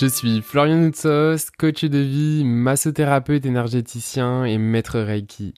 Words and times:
Je 0.00 0.06
suis 0.06 0.42
Florian 0.42 0.76
Noutsos, 0.76 1.50
coach 1.58 1.84
de 1.84 1.98
vie, 1.98 2.44
massothérapeute 2.44 3.44
énergéticien 3.44 4.44
et 4.44 4.56
maître 4.56 5.00
Reiki. 5.00 5.54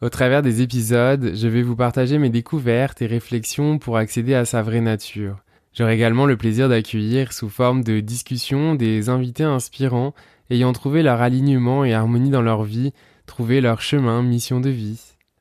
Au 0.00 0.08
travers 0.08 0.42
des 0.42 0.62
épisodes, 0.62 1.32
je 1.34 1.48
vais 1.48 1.62
vous 1.62 1.74
partager 1.74 2.18
mes 2.18 2.30
découvertes 2.30 3.02
et 3.02 3.08
réflexions 3.08 3.80
pour 3.80 3.96
accéder 3.96 4.34
à 4.34 4.44
sa 4.44 4.62
vraie 4.62 4.80
nature. 4.80 5.38
J'aurai 5.74 5.94
également 5.94 6.26
le 6.26 6.36
plaisir 6.36 6.68
d'accueillir 6.68 7.32
sous 7.32 7.48
forme 7.48 7.82
de 7.82 7.98
discussion 7.98 8.76
des 8.76 9.08
invités 9.08 9.42
inspirants 9.42 10.14
ayant 10.50 10.72
trouvé 10.72 11.02
leur 11.02 11.20
alignement 11.20 11.84
et 11.84 11.92
harmonie 11.92 12.30
dans 12.30 12.42
leur 12.42 12.62
vie, 12.62 12.92
trouvé 13.26 13.60
leur 13.60 13.80
chemin, 13.80 14.22
mission 14.22 14.60
de 14.60 14.70
vie. 14.70 15.00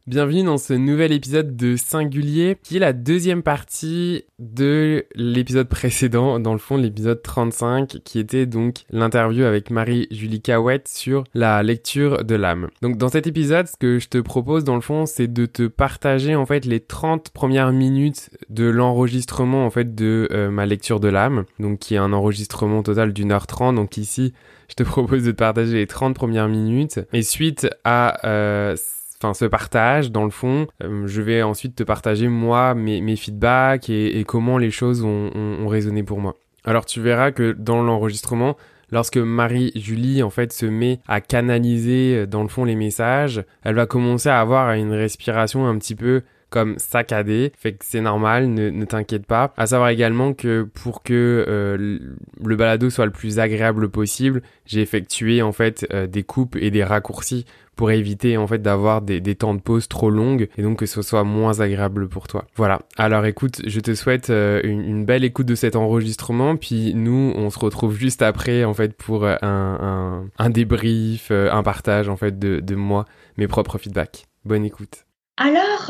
Bienvenue 0.10 0.42
dans 0.42 0.58
ce 0.58 0.74
nouvel 0.74 1.12
épisode 1.12 1.56
de 1.56 1.76
Singulier, 1.76 2.58
qui 2.64 2.78
est 2.78 2.80
la 2.80 2.94
deuxième 2.94 3.44
partie 3.44 4.24
de 4.40 5.06
l'épisode 5.14 5.70
précédent, 5.70 6.40
dans 6.40 6.54
le 6.54 6.58
fond 6.58 6.78
l'épisode 6.78 7.22
35, 7.22 8.00
qui 8.04 8.18
était 8.18 8.48
donc 8.48 8.86
l'interview 8.90 9.44
avec 9.44 9.70
Marie-Julie 9.70 10.42
Cahouette 10.42 10.88
sur 10.88 11.26
la 11.36 11.62
lecture 11.62 12.24
de 12.24 12.34
l'âme. 12.34 12.70
Donc 12.82 12.98
dans 12.98 13.10
cet 13.10 13.28
épisode, 13.28 13.68
ce 13.68 13.78
que 13.78 14.00
je 14.00 14.10
te 14.10 14.18
propose 14.18 14.64
dans 14.64 14.74
le 14.74 14.82
fond, 14.82 15.06
c'est 15.06 15.32
de 15.32 15.46
te 15.46 15.68
partager 15.68 16.34
en 16.34 16.48
fait 16.48 16.66
les 16.66 16.80
30 16.80 17.30
premières 17.30 17.72
minutes 17.72 18.32
de 18.50 18.66
l'enregistrement 18.68 19.64
en 19.64 19.70
fait 19.70 19.94
de 19.94 20.28
euh, 20.32 20.50
ma 20.50 20.66
lecture 20.66 21.00
de 21.00 21.10
l'âme, 21.10 21.46
donc 21.60 21.78
qui 21.78 21.94
est 21.94 22.00
un 22.00 22.14
enregistrement 22.14 22.82
total 22.82 23.14
d'une 23.14 23.32
heure 23.32 23.46
trente, 23.46 23.76
donc 23.76 23.98
ici 23.98 24.34
je 24.70 24.74
te 24.74 24.82
propose 24.82 25.24
de 25.24 25.32
te 25.32 25.38
partager 25.38 25.74
les 25.74 25.88
30 25.88 26.16
premières 26.16 26.48
minutes. 26.48 27.00
Et 27.14 27.22
suite 27.22 27.68
à 27.84 28.28
euh, 28.28 28.76
enfin 29.22 29.34
ce 29.34 29.46
partage 29.46 30.12
dans 30.12 30.24
le 30.24 30.30
fond, 30.30 30.68
euh, 30.84 31.06
je 31.06 31.22
vais 31.22 31.42
ensuite 31.42 31.76
te 31.76 31.84
partager 31.84 32.28
moi 32.28 32.74
mes, 32.74 33.16
feedbacks 33.16 33.90
et, 33.90 34.24
comment 34.26 34.58
les 34.58 34.72
choses 34.72 35.04
ont, 35.04 35.68
résonné 35.68 36.04
pour 36.04 36.20
moi. 36.20 36.36
Alors 36.64 36.86
tu 36.86 37.02
verras 37.02 37.32
que 37.32 37.52
dans 37.52 37.84
l'enregistrement, 37.84 38.56
lorsque 38.92 39.18
Marie-Julie 39.18 40.24
en 40.24 40.30
fait 40.30 40.54
se 40.54 40.66
met 40.66 41.00
à 41.08 41.22
canaliser 41.22 42.16
euh, 42.16 42.26
dans 42.26 42.44
le 42.44 42.50
fond 42.50 42.64
les 42.64 42.76
messages, 42.76 43.44
elle 43.64 43.76
va 43.76 43.86
commencer 43.86 44.30
à 44.30 44.40
avoir 44.40 44.72
une 44.74 44.94
respiration 44.94 45.68
un 45.68 45.78
petit 45.78 45.96
peu 45.96 46.22
comme 46.50 46.80
saccadé, 46.80 47.52
fait 47.60 47.74
que 47.74 47.86
c'est 47.86 48.02
normal, 48.02 48.50
ne, 48.50 48.72
ne 48.72 48.86
t'inquiète 48.86 49.28
pas. 49.28 49.54
À 49.56 49.68
savoir 49.68 49.90
également 49.90 50.34
que 50.34 50.64
pour 50.64 51.04
que 51.04 51.46
euh, 51.48 52.00
le 52.44 52.56
balado 52.56 52.90
soit 52.90 53.06
le 53.06 53.12
plus 53.12 53.38
agréable 53.38 53.90
possible, 53.90 54.42
j'ai 54.66 54.82
effectué 54.82 55.44
en 55.44 55.52
fait 55.52 55.86
des 56.10 56.24
coupes 56.24 56.56
et 56.56 56.72
des 56.72 56.84
raccourcis 56.84 57.46
pour 57.80 57.92
éviter 57.92 58.36
en 58.36 58.46
fait 58.46 58.62
d'avoir 58.62 59.02
des, 59.02 59.36
temps 59.36 59.54
de 59.54 59.62
pause 59.62 59.88
trop 59.88 60.10
longues 60.10 60.50
et 60.58 60.64
donc 60.64 60.80
que 60.80 60.86
ce 60.86 61.02
soit 61.02 61.24
moins 61.24 61.62
agréable 61.62 62.10
pour 62.10 62.28
toi. 62.28 62.44
Voilà. 62.58 62.82
Alors 62.98 63.24
écoute, 63.24 63.62
je 63.66 63.80
te 63.80 63.96
souhaite 63.96 64.30
euh, 64.32 64.60
une, 64.66 65.06
belle 65.06 65.24
écoute 65.24 65.46
de 65.46 65.56
cet 65.56 65.78
enregistrement, 65.78 66.58
puis 66.58 66.94
nous 66.94 67.32
on 67.38 67.50
se 67.50 67.58
retrouve 67.58 67.96
juste 67.96 68.22
après 68.22 68.66
en 68.66 68.74
fait 68.74 68.98
pour 68.98 69.24
euh, 69.24 69.38
un, 69.42 70.26
un, 70.38 70.50
débrief, 70.50 71.30
euh, 71.32 71.50
un 71.54 71.64
partage 71.64 72.10
en 72.10 72.18
fait 72.18 72.38
de, 72.38 72.60
de 72.60 72.76
moi, 72.76 73.06
mes 73.38 73.48
propres 73.48 73.78
feedbacks. 73.78 74.26
Bonne 74.44 74.66
écoute. 74.66 75.06
Alors, 75.38 75.90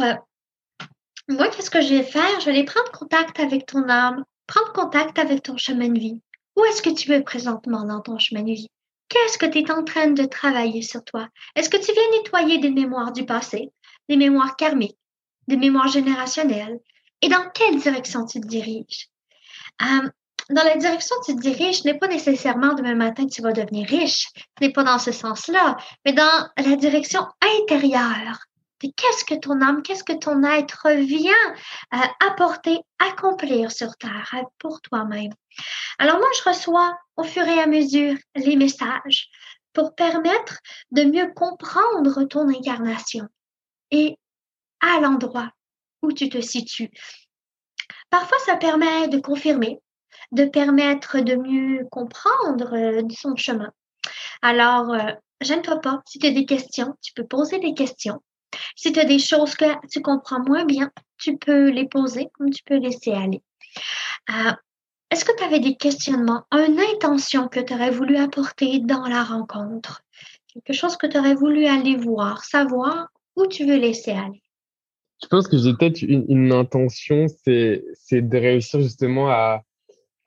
moi 1.28 1.48
qu'est-ce 1.48 1.72
que 1.72 1.82
je 1.82 1.96
vais 1.96 2.04
faire? 2.04 2.40
Je 2.40 2.52
vais 2.52 2.66
prendre 2.66 2.92
contact 2.92 3.40
avec 3.40 3.66
ton 3.66 3.90
âme, 3.90 4.24
prendre 4.46 4.72
contact 4.74 5.18
avec 5.18 5.42
ton 5.42 5.58
chemin 5.58 5.90
de 5.90 5.98
vie. 5.98 6.22
Où 6.56 6.64
est-ce 6.66 6.84
que 6.84 6.94
tu 6.94 7.10
veux 7.10 7.24
présentement 7.24 7.84
dans 7.84 8.02
ton 8.02 8.20
chemin 8.20 8.44
de 8.44 8.52
vie? 8.52 8.68
Qu'est-ce 9.10 9.38
que 9.40 9.48
tu 9.48 9.60
es 9.60 9.72
en 9.72 9.84
train 9.84 10.12
de 10.12 10.26
travailler 10.26 10.82
sur 10.84 11.04
toi? 11.04 11.28
Est-ce 11.56 11.70
que 11.70 11.78
tu 11.78 11.92
viens 11.92 12.12
nettoyer 12.12 12.60
des 12.60 12.70
mémoires 12.70 13.12
du 13.12 13.26
passé, 13.26 13.72
des 14.08 14.18
mémoires 14.18 14.56
karmiques, 14.56 14.98
des 15.48 15.58
mémoires 15.58 15.88
générationnelles? 15.88 16.80
Et 17.22 17.28
dans 17.28 17.50
quelle 17.54 17.80
direction 17.80 18.26
tu 18.26 18.40
te 18.40 18.48
diriges? 18.48 19.10
Euh, 19.82 20.10
dans 20.52 20.64
la 20.64 20.78
direction 20.78 21.16
tu 21.26 21.36
te 21.36 21.42
diriges, 21.42 21.84
n'est 21.86 21.98
pas 21.98 22.08
nécessairement 22.08 22.74
demain 22.76 22.96
matin 22.96 23.26
que 23.26 23.34
tu 23.34 23.42
vas 23.42 23.52
devenir 23.52 23.88
riche. 23.88 24.28
Ce 24.36 24.66
n'est 24.66 24.72
pas 24.72 24.84
dans 24.84 25.00
ce 25.00 25.12
sens-là, 25.12 25.78
mais 26.06 26.14
dans 26.14 26.48
la 26.58 26.76
direction 26.76 27.26
intérieure 27.62 28.40
qu'est-ce 28.88 29.26
que 29.26 29.36
ton 29.36 29.62
âme, 29.62 29.84
qu'est-ce 29.84 30.04
que 30.04 30.18
ton 30.18 30.44
être 30.44 30.90
vient 30.92 31.34
euh, 31.94 31.98
apporter, 32.28 32.80
accomplir 33.00 33.72
sur 33.72 33.96
Terre 33.98 34.32
euh, 34.34 34.44
pour 34.58 34.82
toi-même? 34.82 35.34
Alors 35.98 36.18
moi, 36.18 36.28
je 36.38 36.50
reçois 36.50 36.98
au 37.18 37.24
fur 37.24 37.46
et 37.48 37.60
à 37.60 37.68
mesure 37.68 38.16
les 38.36 38.56
messages 38.56 39.30
pour 39.74 39.96
permettre 39.96 40.60
de 40.92 41.04
mieux 41.04 41.32
comprendre 41.34 42.24
ton 42.24 42.48
incarnation 42.50 43.28
et 43.92 44.18
à 44.80 45.00
l'endroit 45.00 45.52
où 46.02 46.12
tu 46.12 46.30
te 46.30 46.42
situes. 46.42 46.90
Parfois, 48.10 48.38
ça 48.46 48.56
permet 48.56 49.08
de 49.10 49.20
confirmer, 49.20 49.80
de 50.32 50.46
permettre 50.46 51.20
de 51.20 51.36
mieux 51.36 51.86
comprendre 51.92 52.74
euh, 52.74 53.02
son 53.12 53.36
chemin. 53.36 53.72
Alors, 54.42 54.96
gêne-toi 55.42 55.82
pas. 55.82 56.02
Si 56.08 56.18
tu 56.18 56.28
as 56.28 56.32
des 56.32 56.46
questions, 56.46 56.96
tu 57.02 57.14
peux 57.14 57.28
poser 57.28 57.60
des 57.60 57.74
questions. 57.74 58.22
Si 58.76 58.92
tu 58.92 59.00
as 59.00 59.06
des 59.06 59.20
choses 59.20 59.56
que 59.56 59.66
tu 59.92 60.02
comprends 60.02 60.44
moins 60.44 60.66
bien, 60.66 60.92
tu 61.18 61.38
peux 61.38 61.70
les 61.70 61.88
poser 61.88 62.30
comme 62.34 62.50
tu 62.50 62.64
peux 62.64 62.78
laisser 62.78 63.12
aller. 63.12 63.42
Euh, 64.30 64.52
est-ce 65.12 65.26
que 65.26 65.36
tu 65.36 65.44
avais 65.44 65.60
des 65.60 65.76
questionnements, 65.76 66.44
une 66.52 66.80
intention 66.80 67.48
que 67.48 67.60
tu 67.60 67.74
aurais 67.74 67.92
voulu 67.92 68.18
apporter 68.18 68.80
dans 68.80 69.08
la 69.08 69.24
rencontre? 69.24 70.04
Quelque 70.54 70.74
chose 70.74 70.98
que 70.98 71.08
tu 71.08 71.18
aurais 71.18 71.36
voulu 71.36 71.66
aller 71.66 71.96
voir, 71.96 72.44
savoir 72.44 73.08
où 73.36 73.48
tu 73.48 73.66
veux 73.66 73.78
laisser 73.78 74.12
aller? 74.12 74.42
Je 75.22 75.28
pense 75.28 75.48
que 75.48 75.58
j'ai 75.58 75.74
peut-être 75.74 76.02
une, 76.02 76.52
intention, 76.54 77.26
c'est 77.46 77.84
de 78.12 78.38
réussir 78.38 78.82
justement 78.82 79.30
à, 79.30 79.64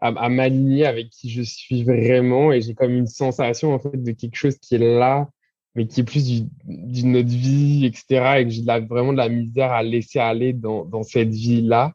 à, 0.01 0.29
m'aligner 0.29 0.85
avec 0.85 1.11
qui 1.11 1.31
je 1.31 1.43
suis 1.43 1.85
vraiment 1.85 2.53
et 2.53 2.61
j'ai 2.61 2.75
comme 2.75 2.93
une 2.93 3.07
sensation 3.07 3.73
en 3.73 3.79
fait 3.79 4.03
de 4.03 4.13
quelque 4.13 4.35
chose 4.35 4.59
qui 4.59 4.75
est 4.75 4.99
là 4.99 5.29
mais 5.75 5.87
qui 5.87 6.01
est 6.01 6.05
plus 6.05 6.45
d'une 6.65 7.17
autre 7.17 7.29
vie, 7.29 7.87
etc. 7.87 8.39
Et 8.39 8.45
que 8.45 8.51
j'ai 8.51 8.63
vraiment 8.63 9.13
de 9.13 9.19
la 9.19 9.29
misère 9.29 9.73
à 9.73 9.83
laisser 9.83 10.19
aller 10.19 10.53
dans, 10.53 10.85
dans 10.85 11.03
cette 11.03 11.31
vie-là. 11.31 11.93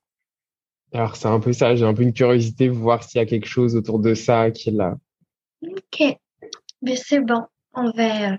Alors, 0.93 1.15
c'est 1.15 1.27
un 1.27 1.39
peu 1.39 1.53
ça, 1.53 1.75
j'ai 1.75 1.85
un 1.85 1.93
peu 1.93 2.03
une 2.03 2.13
curiosité, 2.13 2.69
voir 2.69 3.03
s'il 3.03 3.19
y 3.19 3.21
a 3.21 3.25
quelque 3.25 3.47
chose 3.47 3.75
autour 3.75 3.99
de 3.99 4.13
ça 4.13 4.51
qui 4.51 4.69
est 4.69 4.73
là. 4.73 4.95
Ok, 5.61 6.17
mais 6.81 6.95
c'est 6.95 7.19
bon, 7.19 7.43
on 7.73 7.91
va, 7.91 8.37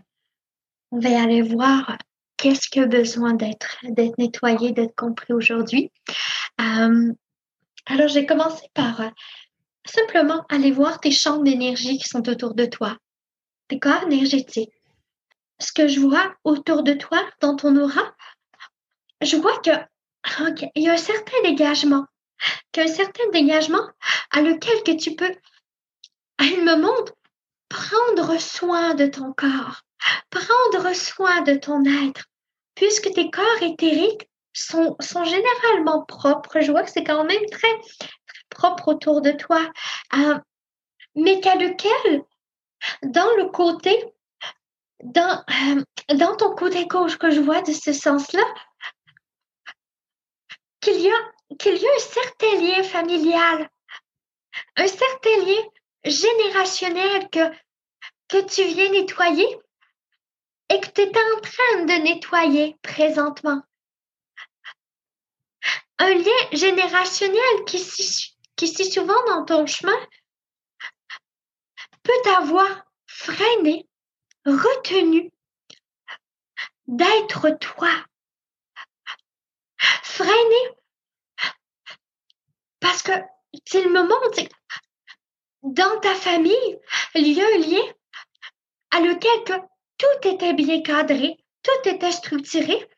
on 0.90 0.98
va 0.98 1.22
aller 1.22 1.42
voir 1.42 1.98
qu'est-ce 2.36 2.68
qui 2.68 2.80
a 2.80 2.86
besoin 2.86 3.34
d'être 3.34 3.78
d'être 3.84 4.16
nettoyé, 4.18 4.72
d'être 4.72 4.94
compris 4.96 5.34
aujourd'hui. 5.34 5.92
Euh, 6.60 7.12
alors, 7.86 8.08
j'ai 8.08 8.26
commencé 8.26 8.66
par 8.74 9.00
euh, 9.00 9.08
simplement 9.84 10.44
aller 10.48 10.70
voir 10.70 11.00
tes 11.00 11.10
champs 11.10 11.42
d'énergie 11.42 11.98
qui 11.98 12.08
sont 12.08 12.28
autour 12.28 12.54
de 12.54 12.64
toi, 12.64 12.96
tes 13.68 13.78
corps 13.78 14.04
énergétiques 14.04 14.72
ce 15.60 15.72
que 15.72 15.88
je 15.88 16.00
vois 16.00 16.34
autour 16.44 16.82
de 16.82 16.94
toi, 16.94 17.22
dans 17.40 17.56
ton 17.56 17.76
aura, 17.76 18.14
je 19.22 19.36
vois 19.36 19.58
que 19.60 19.70
il 20.74 20.82
y 20.82 20.88
a 20.88 20.92
un 20.92 20.96
certain 20.96 21.40
dégagement, 21.42 22.04
qu'un 22.72 22.86
certain 22.86 23.28
dégagement 23.32 23.88
à 24.30 24.40
lequel 24.40 24.82
que 24.82 24.96
tu 24.96 25.14
peux, 25.14 25.34
il 26.40 26.64
me 26.64 26.76
montre, 26.76 27.14
prendre 27.68 28.38
soin 28.38 28.94
de 28.94 29.06
ton 29.06 29.32
corps, 29.32 29.82
prendre 30.30 30.94
soin 30.94 31.40
de 31.42 31.54
ton 31.54 31.84
être, 31.84 32.26
puisque 32.74 33.12
tes 33.12 33.30
corps 33.30 33.62
éthériques 33.62 34.28
sont, 34.52 34.96
sont 35.00 35.24
généralement 35.24 36.04
propres. 36.04 36.60
Je 36.60 36.70
vois 36.70 36.82
que 36.82 36.90
c'est 36.90 37.04
quand 37.04 37.24
même 37.24 37.46
très, 37.50 37.80
propre 38.50 38.88
autour 38.88 39.20
de 39.20 39.32
toi, 39.32 39.60
euh, 40.16 40.38
mais 41.14 41.40
qu'à 41.40 41.54
lequel, 41.56 42.22
dans 43.02 43.34
le 43.36 43.46
côté 43.46 44.14
dans, 45.02 45.44
euh, 45.48 46.14
dans 46.14 46.36
ton 46.36 46.54
côté 46.54 46.86
gauche 46.86 47.18
que 47.18 47.30
je 47.30 47.40
vois 47.40 47.62
de 47.62 47.72
ce 47.72 47.92
sens-là, 47.92 48.44
qu'il 50.80 51.00
y, 51.00 51.10
a, 51.10 51.32
qu'il 51.58 51.76
y 51.76 51.86
a 51.86 51.90
un 51.94 51.98
certain 51.98 52.54
lien 52.60 52.82
familial, 52.82 53.68
un 54.76 54.86
certain 54.86 55.36
lien 55.44 55.62
générationnel 56.04 57.28
que, 57.30 57.50
que 58.28 58.44
tu 58.46 58.64
viens 58.64 58.90
nettoyer 58.90 59.58
et 60.70 60.80
que 60.80 60.88
tu 60.90 61.00
es 61.02 61.08
en 61.08 61.40
train 61.40 61.84
de 61.84 62.02
nettoyer 62.02 62.76
présentement. 62.82 63.62
Un 65.98 66.14
lien 66.14 66.48
générationnel 66.52 67.64
qui, 67.66 67.84
qui 68.56 68.68
si 68.68 68.90
souvent 68.90 69.24
dans 69.26 69.44
ton 69.44 69.66
chemin 69.66 69.98
peut 72.02 72.12
t'avoir 72.22 72.84
freiné 73.06 73.87
retenu 74.48 75.30
d'être 76.86 77.50
toi. 77.60 77.90
Freiné. 80.02 80.76
Parce 82.80 83.02
que 83.02 83.12
c'est 83.64 83.84
me 83.86 84.02
montre 84.02 84.48
dans 85.62 86.00
ta 86.00 86.14
famille, 86.14 86.78
il 87.14 87.32
y 87.32 87.40
a 87.40 87.46
un 87.46 87.58
lien 87.58 87.94
à 88.90 89.00
lequel 89.00 89.44
que 89.44 89.52
tout 89.98 90.28
était 90.28 90.54
bien 90.54 90.82
cadré, 90.82 91.36
tout 91.62 91.88
était 91.88 92.12
structuré 92.12 92.88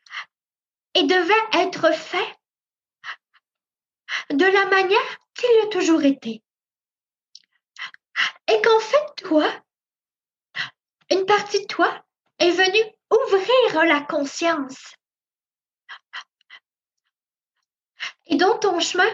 et 0.93 1.03
devait 1.03 1.33
être 1.53 1.93
fait 1.93 2.37
de 4.29 4.45
la 4.45 4.65
manière 4.65 5.19
qu'il 5.33 5.49
a 5.63 5.67
toujours 5.67 6.03
été. 6.03 6.43
Et 8.47 8.61
qu'en 8.61 8.79
fait, 8.79 9.15
toi, 9.17 9.63
une 11.11 11.25
partie 11.25 11.61
de 11.61 11.67
toi 11.67 11.93
est 12.39 12.51
venue 12.51 12.95
ouvrir 13.11 13.85
la 13.85 14.01
conscience. 14.01 14.95
Et 18.27 18.37
dans 18.37 18.57
ton 18.57 18.79
chemin 18.79 19.11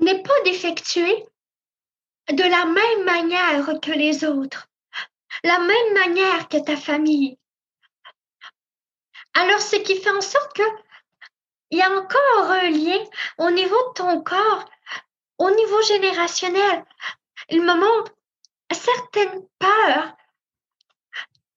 n'est 0.00 0.22
pas 0.22 0.40
d'effectuer 0.44 1.26
de 2.28 2.42
la 2.42 2.66
même 2.66 3.04
manière 3.04 3.80
que 3.80 3.92
les 3.92 4.24
autres, 4.24 4.68
la 5.44 5.60
même 5.60 5.94
manière 5.94 6.48
que 6.48 6.58
ta 6.58 6.76
famille. 6.76 7.38
Alors, 9.34 9.60
ce 9.60 9.76
qui 9.76 10.00
fait 10.00 10.10
en 10.10 10.20
sorte 10.20 10.56
que 10.56 10.62
il 11.70 11.78
y 11.78 11.82
a 11.82 11.90
encore 11.90 12.50
un 12.50 12.70
lien 12.70 13.04
au 13.38 13.50
niveau 13.50 13.76
de 13.88 13.92
ton 13.94 14.22
corps, 14.22 14.68
au 15.38 15.50
niveau 15.50 15.82
générationnel. 15.82 16.84
Il 17.48 17.62
me 17.62 17.74
montre 17.74 18.15
certaines 18.72 19.46
peurs, 19.58 20.16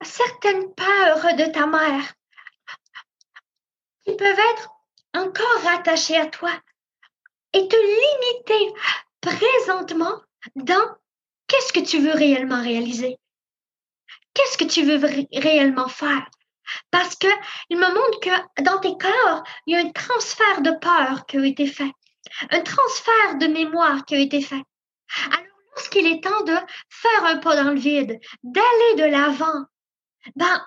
certaines 0.01 0.73
peurs 0.73 1.35
de 1.35 1.51
ta 1.51 1.65
mère 1.65 2.13
qui 4.05 4.15
peuvent 4.15 4.39
être 4.53 4.69
encore 5.13 5.63
rattachées 5.63 6.17
à 6.17 6.27
toi 6.27 6.51
et 7.53 7.67
te 7.67 7.75
limiter 7.75 8.73
présentement 9.21 10.21
dans 10.55 10.95
qu'est-ce 11.47 11.73
que 11.73 11.79
tu 11.79 11.99
veux 11.99 12.13
réellement 12.13 12.61
réaliser, 12.61 13.17
qu'est-ce 14.33 14.57
que 14.57 14.65
tu 14.65 14.83
veux 14.83 14.99
réellement 15.33 15.89
faire? 15.89 16.29
Parce 16.91 17.15
que 17.15 17.27
il 17.69 17.77
me 17.77 17.87
montre 17.87 18.19
que 18.19 18.63
dans 18.63 18.79
tes 18.79 18.95
corps, 18.97 19.43
il 19.65 19.73
y 19.73 19.77
a 19.77 19.81
un 19.81 19.91
transfert 19.91 20.61
de 20.61 20.71
peur 20.71 21.25
qui 21.25 21.37
a 21.37 21.45
été 21.45 21.65
fait, 21.65 21.91
un 22.51 22.61
transfert 22.61 23.37
de 23.39 23.47
mémoire 23.47 24.05
qui 24.05 24.15
a 24.15 24.19
été 24.19 24.41
fait. 24.41 24.63
Lorsqu'il 25.75 26.07
est 26.07 26.23
temps 26.23 26.43
de 26.43 26.55
faire 26.89 27.25
un 27.25 27.37
pas 27.37 27.55
dans 27.55 27.71
le 27.71 27.79
vide, 27.79 28.19
d'aller 28.43 28.95
de 28.97 29.05
l'avant, 29.05 29.65
ben, 30.35 30.65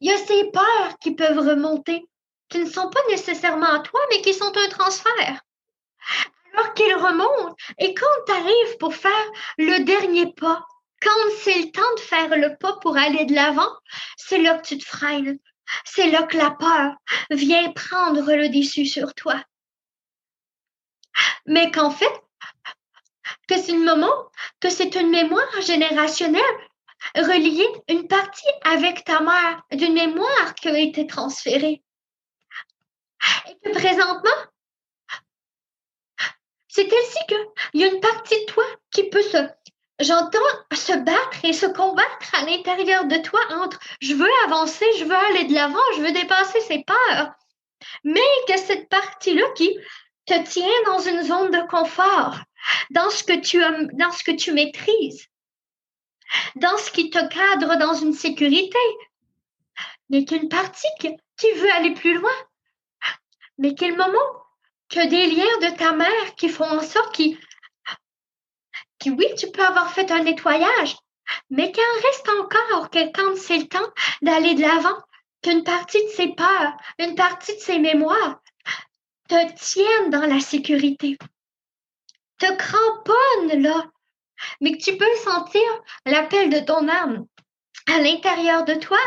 il 0.00 0.10
y 0.10 0.12
a 0.12 0.18
ces 0.18 0.50
peurs 0.50 0.98
qui 1.00 1.14
peuvent 1.14 1.38
remonter, 1.38 2.04
qui 2.48 2.58
ne 2.58 2.70
sont 2.70 2.90
pas 2.90 3.00
nécessairement 3.10 3.72
à 3.72 3.80
toi, 3.80 4.00
mais 4.10 4.20
qui 4.22 4.34
sont 4.34 4.52
un 4.56 4.68
transfert. 4.68 5.40
Alors 6.54 6.74
qu'ils 6.74 6.94
remontent, 6.94 7.56
et 7.78 7.94
quand 7.94 8.06
tu 8.26 8.32
arrives 8.32 8.78
pour 8.78 8.94
faire 8.94 9.12
le 9.58 9.84
dernier 9.84 10.32
pas, 10.32 10.66
quand 11.00 11.10
c'est 11.42 11.58
le 11.58 11.70
temps 11.70 11.94
de 11.96 12.00
faire 12.00 12.36
le 12.36 12.56
pas 12.56 12.76
pour 12.80 12.96
aller 12.96 13.24
de 13.24 13.34
l'avant, 13.34 13.70
c'est 14.16 14.38
là 14.38 14.58
que 14.58 14.66
tu 14.66 14.78
te 14.78 14.84
freines. 14.84 15.38
C'est 15.84 16.10
là 16.10 16.22
que 16.22 16.36
la 16.36 16.50
peur 16.50 16.94
vient 17.30 17.70
prendre 17.72 18.32
le 18.32 18.48
dessus 18.48 18.86
sur 18.86 19.14
toi. 19.14 19.42
Mais 21.46 21.70
qu'en 21.70 21.90
fait, 21.90 22.10
que 23.48 23.58
c'est 23.58 23.72
le 23.72 23.84
moment, 23.84 24.30
que 24.60 24.70
c'est 24.70 24.94
une 24.94 25.10
mémoire 25.10 25.60
générationnelle 25.60 26.42
reliée, 27.14 27.68
une 27.88 28.08
partie 28.08 28.46
avec 28.64 29.04
ta 29.04 29.20
mère, 29.20 29.62
d'une 29.72 29.94
mémoire 29.94 30.54
qui 30.54 30.68
a 30.68 30.78
été 30.78 31.06
transférée. 31.06 31.82
Et 33.48 33.54
que 33.64 33.72
présentement, 33.72 34.30
c'est 36.68 36.86
ainsi 36.86 37.18
qu'il 37.26 37.80
y 37.80 37.84
a 37.84 37.88
une 37.88 38.00
partie 38.00 38.40
de 38.40 38.50
toi 38.50 38.64
qui 38.90 39.08
peut 39.08 39.22
se 39.22 39.38
j'entends 40.00 40.38
se 40.72 40.92
battre 40.92 41.44
et 41.44 41.52
se 41.52 41.66
combattre 41.66 42.34
à 42.34 42.44
l'intérieur 42.44 43.04
de 43.06 43.16
toi 43.16 43.40
entre 43.50 43.78
je 44.00 44.14
veux 44.14 44.30
avancer, 44.44 44.86
je 44.98 45.04
veux 45.04 45.16
aller 45.16 45.44
de 45.44 45.54
l'avant, 45.54 45.78
je 45.96 46.02
veux 46.02 46.12
dépasser 46.12 46.60
ces 46.60 46.84
peurs, 46.84 47.32
mais 48.04 48.20
que 48.46 48.56
cette 48.58 48.88
partie-là 48.88 49.44
qui 49.56 49.76
te 50.26 50.40
tient 50.44 50.82
dans 50.86 51.00
une 51.00 51.22
zone 51.22 51.50
de 51.50 51.66
confort, 51.68 52.36
dans 52.90 53.10
ce 53.10 53.24
que 53.24 54.32
tu 54.36 54.52
maîtrises, 54.52 55.26
dans 56.56 56.76
ce 56.78 56.90
qui 56.90 57.10
te 57.10 57.26
cadre 57.28 57.76
dans 57.76 57.94
une 57.94 58.12
sécurité, 58.12 58.78
mais 60.10 60.24
qu'une 60.24 60.48
partie 60.48 60.88
qui 60.98 61.50
veut 61.52 61.72
aller 61.72 61.94
plus 61.94 62.14
loin, 62.14 62.34
mais 63.58 63.74
quel 63.74 63.96
moment 63.96 64.18
que 64.88 65.06
des 65.06 65.26
liens 65.26 65.70
de 65.70 65.76
ta 65.76 65.92
mère 65.92 66.34
qui 66.36 66.48
font 66.48 66.64
en 66.64 66.80
sorte 66.80 67.14
qu'ils 67.14 67.38
oui, 69.06 69.26
tu 69.36 69.50
peux 69.50 69.64
avoir 69.64 69.92
fait 69.92 70.10
un 70.10 70.22
nettoyage, 70.22 70.96
mais 71.50 71.72
qu'il 71.72 71.82
en 71.82 72.06
reste 72.06 72.28
encore 72.40 72.90
que 72.90 73.12
quand 73.12 73.36
c'est 73.36 73.58
le 73.58 73.68
temps 73.68 73.92
d'aller 74.22 74.54
de 74.54 74.62
l'avant, 74.62 74.98
qu'une 75.42 75.62
partie 75.62 76.02
de 76.04 76.10
ses 76.10 76.28
peurs, 76.28 76.76
une 76.98 77.14
partie 77.14 77.54
de 77.54 77.60
ses 77.60 77.78
mémoires 77.78 78.40
te 79.28 79.54
tiennent 79.54 80.10
dans 80.10 80.26
la 80.26 80.40
sécurité, 80.40 81.16
te 82.38 82.52
cramponnent 82.56 83.62
là, 83.62 83.86
mais 84.60 84.72
que 84.72 84.82
tu 84.82 84.96
peux 84.96 85.14
sentir 85.24 85.62
l'appel 86.06 86.50
de 86.50 86.60
ton 86.60 86.88
âme 86.88 87.26
à 87.86 87.98
l'intérieur 88.00 88.64
de 88.64 88.74
toi 88.74 88.98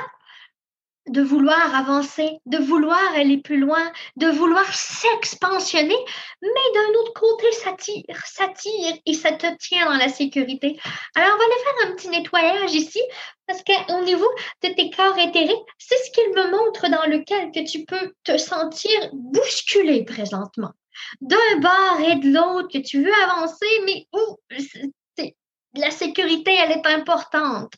de 1.08 1.22
vouloir 1.22 1.76
avancer, 1.76 2.40
de 2.46 2.58
vouloir 2.58 3.02
aller 3.16 3.40
plus 3.40 3.60
loin, 3.60 3.92
de 4.18 4.28
vouloir 4.28 4.72
s'expansionner, 4.74 5.98
mais 6.42 6.74
d'un 6.76 7.00
autre 7.00 7.14
côté, 7.14 7.52
ça 7.54 7.74
tire, 7.74 8.04
ça 8.26 8.48
tire 8.50 8.96
et 9.06 9.14
ça 9.14 9.32
te 9.32 9.48
tient 9.58 9.86
dans 9.86 9.98
la 9.98 10.10
sécurité. 10.10 10.80
Alors, 11.16 11.34
on 11.34 11.38
va 11.38 11.44
aller 11.44 11.64
faire 11.64 11.88
un 11.88 11.96
petit 11.96 12.10
nettoyage 12.10 12.74
ici, 12.74 13.02
parce 13.48 13.64
qu'au 13.64 14.04
niveau 14.04 14.30
de 14.64 14.70
tes 14.70 14.92
corps 14.92 15.18
éthériques, 15.18 15.66
c'est 15.80 15.98
ce 15.98 16.12
qu'il 16.12 16.30
me 16.30 16.52
montre 16.52 16.88
dans 16.90 17.06
lequel 17.10 17.52
que 17.52 17.70
tu 17.70 17.84
peux 17.86 18.14
te 18.24 18.38
sentir 18.38 18.92
bousculé 19.12 20.06
présentement. 20.06 20.72
D'un 21.22 21.58
bord 21.60 22.00
et 22.00 22.16
de 22.16 22.34
l'autre, 22.34 22.70
que 22.72 22.80
tu 22.80 23.04
veux 23.04 23.14
avancer, 23.24 23.68
mais 23.86 24.08
où 24.14 24.38
la 25.76 25.92
sécurité, 25.92 26.54
elle 26.54 26.72
est 26.72 26.88
importante. 26.88 27.74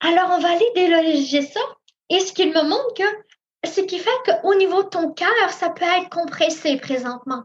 Alors, 0.00 0.30
on 0.30 0.38
va 0.38 0.50
aller 0.50 0.70
déloger 0.74 1.42
ça. 1.42 1.60
Et 2.10 2.20
ce 2.20 2.32
qu'il 2.32 2.50
me 2.50 2.62
montre 2.62 2.94
que, 2.94 3.68
ce 3.68 3.80
qui 3.80 3.98
fait 3.98 4.10
qu'au 4.26 4.54
niveau 4.54 4.82
de 4.82 4.88
ton 4.88 5.12
cœur, 5.12 5.50
ça 5.50 5.70
peut 5.70 5.84
être 5.84 6.10
compressé 6.10 6.76
présentement. 6.76 7.44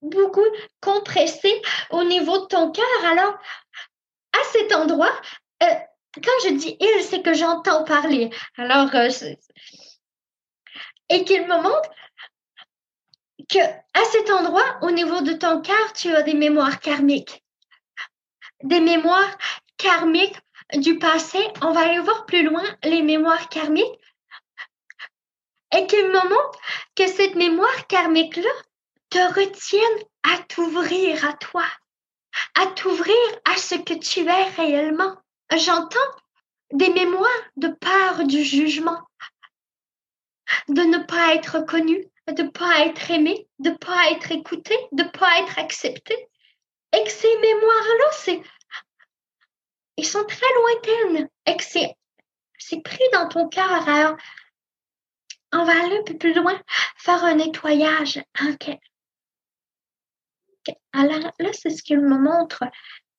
Beaucoup 0.00 0.44
compressé 0.80 1.62
au 1.90 2.02
niveau 2.02 2.38
de 2.38 2.46
ton 2.46 2.72
cœur. 2.72 3.04
Alors, 3.04 3.38
à 4.32 4.44
cet 4.52 4.74
endroit, 4.74 5.12
euh, 5.62 5.74
quand 6.16 6.48
je 6.48 6.54
dis 6.54 6.76
il, 6.80 7.02
c'est 7.04 7.22
que 7.22 7.34
j'entends 7.34 7.84
parler. 7.84 8.30
Alors, 8.56 8.92
euh, 8.94 9.08
et 11.08 11.24
qu'il 11.24 11.46
me 11.46 11.62
montre 11.62 11.90
à 13.60 14.04
cet 14.10 14.30
endroit, 14.30 14.78
au 14.82 14.90
niveau 14.90 15.20
de 15.20 15.32
ton 15.32 15.60
cœur, 15.60 15.92
tu 15.94 16.14
as 16.14 16.22
des 16.22 16.34
mémoires 16.34 16.80
karmiques. 16.80 17.44
Des 18.62 18.80
mémoires 18.80 19.36
karmiques 19.76 20.38
du 20.74 20.98
passé, 20.98 21.38
on 21.62 21.72
va 21.72 21.80
aller 21.80 21.98
voir 21.98 22.24
plus 22.26 22.44
loin 22.44 22.64
les 22.84 23.02
mémoires 23.02 23.48
karmiques. 23.48 23.98
Et 25.74 25.86
quel 25.86 26.12
moment 26.12 26.50
que 26.96 27.06
cette 27.06 27.34
mémoire 27.34 27.86
karmique-là 27.88 28.50
te 29.10 29.18
retienne 29.18 30.06
à 30.22 30.38
t'ouvrir 30.48 31.24
à 31.26 31.32
toi, 31.34 31.64
à 32.54 32.66
t'ouvrir 32.68 33.16
à 33.44 33.56
ce 33.56 33.74
que 33.74 33.94
tu 33.94 34.20
es 34.20 34.44
réellement. 34.56 35.16
J'entends 35.54 35.98
des 36.72 36.90
mémoires 36.90 37.28
de 37.56 37.68
peur 37.68 38.24
du 38.24 38.42
jugement, 38.42 38.98
de 40.68 40.82
ne 40.82 40.98
pas 40.98 41.34
être 41.34 41.60
connu, 41.66 42.06
de 42.28 42.42
ne 42.42 42.48
pas 42.48 42.86
être 42.86 43.10
aimé, 43.10 43.48
de 43.58 43.70
ne 43.70 43.76
pas 43.76 44.10
être 44.10 44.30
écouté, 44.30 44.76
de 44.92 45.02
ne 45.02 45.08
pas 45.08 45.40
être 45.40 45.58
accepté. 45.58 46.14
Et 46.94 47.04
que 47.04 47.10
ces 47.10 47.38
mémoires-là, 47.38 48.06
c'est 48.12 48.42
ils 49.96 50.06
sont 50.06 50.24
très 50.24 50.46
lointaines 50.54 51.28
et 51.46 51.56
que 51.56 51.64
c'est, 51.64 51.96
pris 52.82 53.04
dans 53.12 53.28
ton 53.28 53.48
cœur. 53.48 53.88
Alors, 53.88 54.16
on 55.52 55.64
va 55.64 55.72
aller 55.72 55.98
un 55.98 56.02
peu 56.02 56.16
plus 56.16 56.34
loin, 56.34 56.58
faire 56.96 57.22
un 57.24 57.34
nettoyage. 57.34 58.22
OK. 58.42 58.70
Alors 60.92 61.32
là, 61.38 61.50
c'est 61.52 61.70
ce 61.70 61.82
qu'il 61.82 62.00
me 62.00 62.18
montre. 62.18 62.64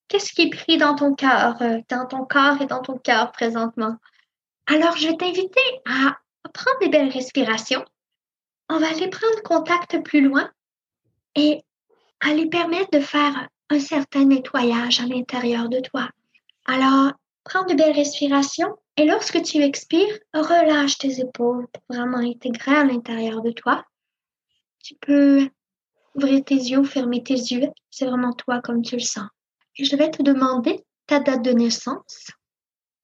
Qu'est-ce 0.08 0.34
qui 0.34 0.44
est 0.44 0.50
pris 0.50 0.78
dans 0.78 0.96
ton 0.96 1.14
cœur, 1.14 1.62
euh, 1.62 1.80
dans 1.90 2.06
ton 2.06 2.26
corps 2.26 2.62
et 2.62 2.66
dans 2.66 2.82
ton 2.82 2.98
cœur 2.98 3.32
présentement? 3.32 3.98
Alors, 4.68 4.96
je 4.98 5.08
vais 5.08 5.18
t'inviter 5.18 5.82
à 5.86 6.18
prendre 6.54 6.80
des 6.80 6.90
belles 6.90 7.10
respirations. 7.10 7.86
On 8.74 8.80
va 8.80 8.90
aller 8.90 9.08
prendre 9.08 9.44
contact 9.44 10.02
plus 10.02 10.22
loin 10.28 10.50
et 11.36 11.62
aller 12.22 12.50
permettre 12.50 12.90
de 12.90 13.02
faire 13.02 13.48
un 13.70 13.80
certain 13.80 14.26
nettoyage 14.26 15.00
à 15.00 15.06
l'intérieur 15.06 15.70
de 15.70 15.80
toi 15.80 16.10
Alors, 16.66 17.12
prends 17.44 17.66
de 17.66 17.76
belles 17.76 17.96
respirations 17.96 18.76
et 18.98 19.06
lorsque 19.06 19.44
tu 19.44 19.62
expires, 19.62 20.18
relâche 20.34 20.98
tes 20.98 21.20
épaules 21.20 21.68
pour 21.68 21.84
vraiment 21.88 22.18
intégrer 22.18 22.76
à 22.76 22.84
l'intérieur 22.84 23.44
de 23.44 23.52
toi. 23.52 23.86
Tu 24.84 24.96
peux 24.96 25.48
ouvrir 26.16 26.44
tes 26.44 26.56
yeux 26.56 26.80
ou 26.80 26.84
fermer 26.84 27.22
tes 27.22 27.36
yeux. 27.36 27.70
C'est 27.92 28.08
vraiment 28.08 28.34
toi 28.34 28.60
comme 28.60 28.82
tu 28.82 28.96
le 28.96 29.02
sens. 29.02 29.30
Et 29.78 29.86
je 29.86 29.96
vais 29.96 30.10
te 30.10 30.24
demander 30.24 30.84
ta 31.06 31.20
date 31.20 31.44
de 31.44 31.52
naissance. 31.52 32.32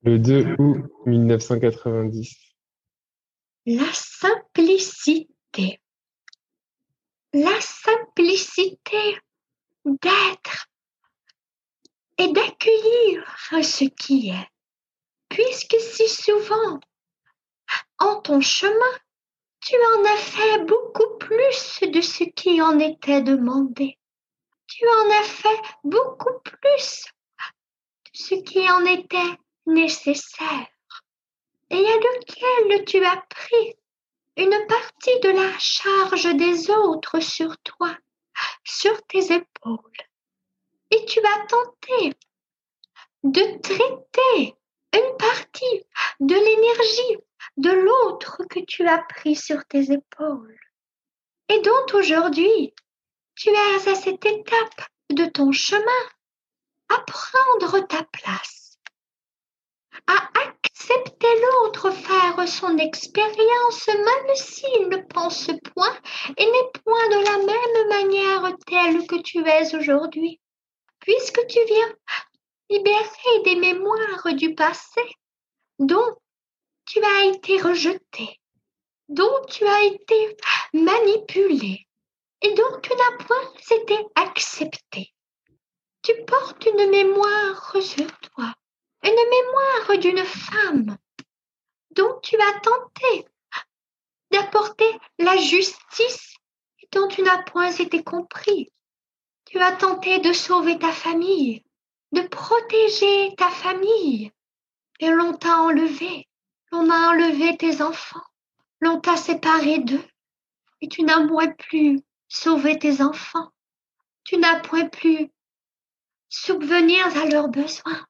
Le 0.01 0.17
2 0.17 0.55
août 0.57 0.91
1990. 1.05 2.35
La 3.67 3.93
simplicité. 3.93 5.27
La 7.34 7.62
simplicité 7.62 9.20
d'être 9.86 10.68
et 12.18 12.32
d'accueillir 12.32 13.24
ce 13.63 13.86
qui 13.86 14.29
est. 14.29 14.50
Puisque 15.29 15.79
si 15.79 16.08
souvent, 16.10 16.79
en 17.98 18.22
ton 18.22 18.41
chemin, 18.41 19.00
tu 19.62 19.75
en 19.75 20.06
as 20.06 20.18
fait 20.18 20.65
beaucoup 20.65 21.18
plus 21.20 21.79
de 21.82 22.01
ce 22.01 22.24
qui 22.24 22.62
en 22.62 22.79
était 22.79 23.22
demandé. 23.22 23.98
Tu 24.68 24.88
en 24.88 25.10
as 25.20 25.24
fait 25.24 25.62
beaucoup 25.84 26.39
plus 26.44 27.06
de 28.06 28.12
ce 28.13 28.36
qui 28.36 28.70
en 28.70 28.86
était 28.86 29.38
nécessaire. 29.65 30.68
Et 31.70 31.75
à 31.75 31.98
lequel 31.98 32.86
tu 32.86 33.03
as 33.06 33.18
pris 33.29 33.78
une 34.38 34.67
partie 34.67 35.19
de 35.21 35.29
la 35.29 35.57
charge 35.59 36.36
des 36.36 36.69
autres 36.69 37.19
sur 37.19 37.57
toi, 37.59 37.95
sur 38.63 39.01
tes 39.07 39.33
épaules. 39.33 39.98
Et 40.91 41.05
tu 41.05 41.19
as 41.19 41.45
tenté 41.48 42.13
de 43.24 43.62
traiter 43.62 44.55
une 44.93 45.17
partie 45.17 45.86
de 46.19 46.36
l'énergie 46.36 47.17
de 47.57 47.71
l'autre 47.71 48.43
que 48.50 48.59
tu 48.59 48.88
as 48.88 49.00
pris 49.00 49.36
sur 49.36 49.65
tes 49.65 49.91
épaules 49.91 50.59
et 51.50 51.59
dont 51.62 51.86
aujourd'hui 51.93 52.74
tu 53.36 53.50
es 53.50 53.89
à 53.89 53.95
cette 53.95 54.25
étape 54.25 54.89
de 55.09 55.25
ton 55.25 55.51
chemin 55.51 56.09
à 56.89 57.00
prendre 57.01 57.88
ta 57.88 58.03
place, 58.03 58.77
à 60.07 60.29
accepter 60.79 61.27
l'autre 61.41 61.91
faire 61.91 62.48
son 62.48 62.77
expérience 62.77 63.88
même 63.88 64.36
s'il 64.36 64.89
ne 64.89 64.98
pense 65.13 65.50
point 65.75 65.98
et 66.38 66.45
n'est 66.45 66.81
point 66.83 67.09
de 67.09 67.24
la 67.25 67.38
même 67.45 67.89
manière 67.89 68.55
telle 68.65 69.05
que 69.05 69.21
tu 69.21 69.39
es 69.45 69.75
aujourd'hui, 69.75 70.39
puisque 71.00 71.45
tu 71.48 71.59
viens 71.65 71.95
libérer 72.69 73.43
des 73.43 73.55
mémoires 73.55 74.33
du 74.33 74.55
passé 74.55 75.01
dont 75.79 76.15
tu 76.86 77.03
as 77.03 77.25
été 77.25 77.62
rejeté, 77.62 78.39
dont 79.09 79.45
tu 79.50 79.65
as 79.65 79.83
été 79.83 80.38
manipulé 80.74 81.88
et 82.41 82.53
dont 82.53 82.79
tu 82.81 82.91
n'as 82.95 83.25
point 83.25 83.53
été 83.71 83.98
accepté. 84.15 85.13
Tu 86.03 86.13
portes 86.25 86.65
une 86.65 86.89
mémoire 86.89 87.75
sur 87.81 88.07
toi, 88.19 88.53
une 89.03 89.12
mémoire 89.12 90.00
d'une 90.00 90.25
femme 90.25 90.98
dont 91.91 92.20
tu 92.22 92.36
as 92.36 92.60
tenté 92.60 93.25
d'apporter 94.32 95.00
la 95.18 95.38
justice 95.38 96.36
et 96.82 96.88
dont 96.91 97.08
tu 97.08 97.22
n'as 97.22 97.41
point 97.44 97.72
été 97.72 98.03
compris. 98.03 98.72
Tu 99.46 99.60
as 99.60 99.72
tenté 99.72 100.20
de 100.20 100.32
sauver 100.34 100.77
ta 100.77 100.91
famille, 100.91 101.63
de 102.12 102.22
protéger 102.22 103.34
ta 103.36 103.50
famille, 103.50 104.32
et 105.00 105.10
l'on 105.10 105.34
t'a 105.34 105.58
enlevé. 105.58 106.27
On 106.72 106.89
a 106.89 107.10
enlevé 107.10 107.58
tes 107.58 107.82
enfants, 107.82 108.22
l'on 108.79 109.00
t'a 109.00 109.18
séparé 109.18 109.79
d'eux, 109.79 110.06
et 110.82 110.88
tu 110.88 111.01
n'as 111.01 111.25
point 111.25 111.50
plus 111.50 112.01
sauvé 112.27 112.77
tes 112.77 113.01
enfants. 113.01 113.51
Tu 114.24 114.38
n'as 114.38 114.60
point 114.60 114.88
plus 114.88 115.32
subvenir 116.29 117.06
à 117.18 117.25
leurs 117.25 117.50
besoins. 117.50 118.06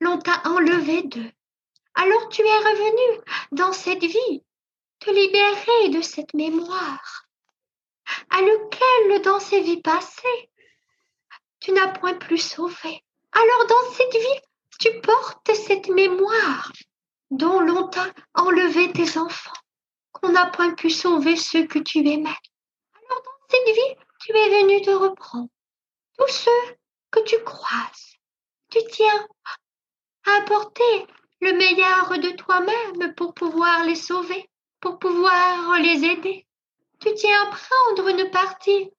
L'on 0.00 0.18
t'a 0.18 0.42
enlevé 0.44 1.02
d'eux. 1.02 1.32
Alors 1.94 2.28
tu 2.28 2.42
es 2.42 2.58
revenu 2.58 3.20
dans 3.52 3.72
cette 3.72 4.04
vie, 4.04 4.44
te 5.00 5.10
libérer 5.10 5.88
de 5.88 6.02
cette 6.02 6.34
mémoire, 6.34 7.26
à 8.30 8.40
lequel 8.42 9.22
dans 9.22 9.40
ces 9.40 9.62
vies 9.62 9.80
passées, 9.80 10.50
tu 11.60 11.72
n'as 11.72 11.88
point 11.88 12.14
plus 12.14 12.38
sauvé. 12.38 13.02
Alors 13.32 13.66
dans 13.66 13.92
cette 13.92 14.14
vie, 14.14 14.40
tu 14.78 15.00
portes 15.00 15.54
cette 15.54 15.88
mémoire 15.88 16.70
dont 17.30 17.60
l'on 17.60 17.88
t'a 17.88 18.12
enlevé 18.34 18.92
tes 18.92 19.18
enfants, 19.18 19.52
qu'on 20.12 20.30
n'a 20.30 20.46
point 20.46 20.74
pu 20.74 20.90
sauver 20.90 21.36
ceux 21.36 21.66
que 21.66 21.78
tu 21.78 21.98
aimais. 21.98 22.28
Alors 22.94 23.22
dans 23.22 23.48
cette 23.48 23.74
vie, 23.74 23.96
tu 24.20 24.36
es 24.36 24.62
venu 24.62 24.82
te 24.82 24.90
reprendre. 24.90 25.48
Tous 26.18 26.28
ceux 26.28 26.76
que 27.10 27.20
tu 27.20 27.42
croises, 27.42 28.16
tu 28.70 28.78
tiens 28.90 29.26
apporter 30.38 31.06
le 31.40 31.52
meilleur 31.52 32.18
de 32.18 32.30
toi-même 32.36 33.14
pour 33.14 33.34
pouvoir 33.34 33.84
les 33.84 33.94
sauver, 33.94 34.48
pour 34.80 34.98
pouvoir 34.98 35.78
les 35.80 36.04
aider. 36.04 36.46
Tu 37.00 37.14
tiens 37.14 37.42
à 37.42 37.46
prendre 37.46 38.08
une 38.08 38.30
partie 38.30 38.90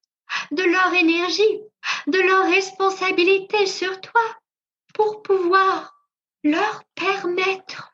de 0.50 0.62
leur 0.62 0.92
énergie, 0.94 1.60
de 2.06 2.20
leur 2.20 2.46
responsabilité 2.46 3.66
sur 3.66 4.00
toi 4.00 4.22
pour 4.94 5.22
pouvoir 5.22 5.94
leur 6.44 6.82
permettre 6.94 7.92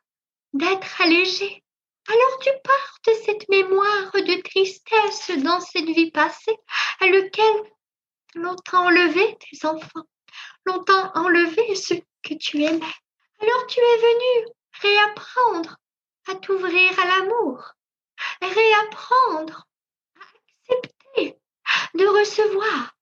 d'être 0.53 1.01
allégé. 1.01 1.63
Alors 2.07 2.39
tu 2.41 2.51
portes 2.63 3.19
cette 3.25 3.49
mémoire 3.49 4.13
de 4.13 4.43
tristesse 4.43 5.31
dans 5.43 5.61
cette 5.61 5.87
vie 5.87 6.11
passée 6.11 6.57
à 7.01 7.07
laquelle 7.07 7.73
l'on 8.35 8.55
t'a 8.57 8.81
enlevé 8.81 9.39
tes 9.39 9.67
enfants, 9.67 10.05
l'on 10.67 10.83
t'a 10.85 11.13
enlevé 11.15 11.75
ce 11.75 11.95
que 12.23 12.35
tu 12.35 12.63
aimais. 12.63 12.81
Alors 13.45 13.67
tu 13.67 13.79
es 13.79 13.97
venu 13.99 14.53
réapprendre 14.81 15.77
à 16.29 16.35
t'ouvrir 16.37 16.99
à 16.99 17.05
l'amour, 17.05 17.75
réapprendre 18.41 19.67
à 20.17 20.71
accepter 20.71 21.39
de 21.93 22.07
recevoir 22.07 22.95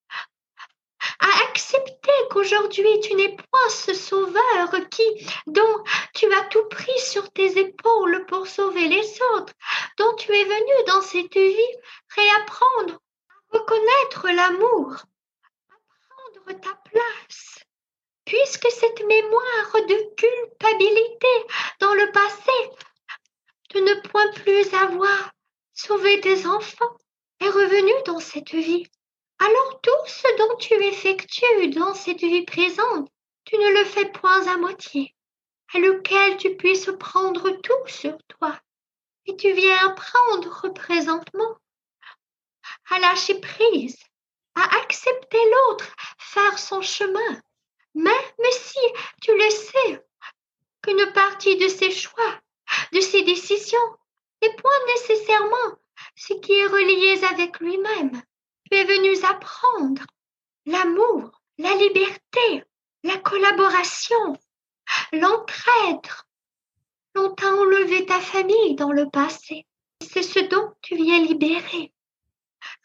à 1.21 1.45
accepter 1.49 2.11
qu'aujourd'hui 2.31 3.01
tu 3.01 3.15
n'es 3.15 3.37
point 3.37 3.69
ce 3.69 3.95
sauveur 3.95 4.89
qui, 4.91 5.29
dont 5.47 5.85
tu 6.13 6.33
as 6.33 6.45
tout 6.47 6.65
pris 6.69 6.99
sur 6.99 7.31
tes 7.31 7.59
épaules 7.61 8.27
pour 8.27 8.49
sauver 8.49 8.89
les 8.89 9.23
autres, 9.35 9.53
dont 9.99 10.15
tu 10.15 10.33
es 10.33 10.45
venu 10.45 10.85
dans 10.89 11.03
cette 11.03 11.35
vie 11.35 11.77
réapprendre 12.17 12.95
à 13.53 13.59
reconnaître 13.59 14.29
l'amour, 14.29 14.97
à 15.71 15.77
prendre 16.09 16.61
ta 16.61 16.75
place. 16.91 17.63
Puisque 18.33 18.71
cette 18.71 19.07
mémoire 19.07 19.87
de 19.87 20.15
culpabilité 20.15 21.27
dans 21.81 21.93
le 21.93 22.11
passé, 22.13 22.71
de 23.75 23.81
ne 23.81 24.09
point 24.09 24.33
plus 24.33 24.73
avoir 24.73 25.33
sauvé 25.75 26.19
tes 26.23 26.47
enfants, 26.47 26.97
est 27.41 27.51
revenue 27.51 28.03
dans 28.07 28.21
cette 28.21 28.53
vie 28.53 28.87
alors 29.39 29.81
tout 29.83 30.07
ce 30.07 30.39
dont 30.39 30.57
tu 30.57 30.73
effectues 30.83 31.69
dans 31.75 31.93
cette 31.93 32.23
vie 32.23 32.47
présente, 32.47 33.11
tu 33.45 33.59
ne 33.59 33.81
le 33.81 33.85
fais 33.85 34.09
point 34.09 34.47
à 34.47 34.57
moitié, 34.57 35.15
à 35.75 35.79
lequel 35.79 36.39
tu 36.39 36.57
puisses 36.57 36.89
prendre 36.99 37.51
tout 37.51 37.87
sur 37.87 38.17
toi. 38.29 38.59
Et 39.27 39.37
tu 39.37 39.53
viens 39.53 39.91
apprendre 39.91 40.73
présentement 40.73 41.59
à 42.89 42.99
lâcher 42.99 43.41
prise, 43.41 43.99
à 44.55 44.79
accepter 44.79 45.51
l'autre, 45.51 45.93
faire 46.19 46.59
son 46.59 46.81
chemin. 46.81 47.43
Même 47.95 48.15
si 48.51 48.79
tu 49.21 49.37
le 49.37 49.51
sais, 49.51 50.05
qu'une 50.83 51.13
partie 51.13 51.57
de 51.57 51.69
ses 51.69 51.91
choix, 51.91 52.41
de 52.93 53.01
ses 53.01 53.23
décisions, 53.23 53.79
n'est 54.43 54.55
point 54.55 54.87
nécessairement 54.95 55.79
ce 56.17 56.35
qui 56.35 56.53
est 56.53 56.67
relié 56.67 57.23
avec 57.25 57.61
lui-même 57.61 58.23
tu 58.73 58.79
es 58.79 58.85
venu 58.85 59.15
apprendre 59.25 60.03
l'amour, 60.65 61.31
la 61.59 61.75
liberté, 61.75 62.65
la 63.05 63.19
collaboration, 63.19 64.35
l'entraide. 65.13 66.11
On 67.15 67.35
t'a 67.35 67.53
enlevé 67.53 68.07
ta 68.07 68.19
famille 68.19 68.75
dans 68.75 68.93
le 68.93 69.11
passé. 69.11 69.67
C'est 70.01 70.23
ce 70.23 70.39
dont 70.39 70.73
tu 70.81 70.97
viens 70.97 71.21
libérer. 71.21 71.93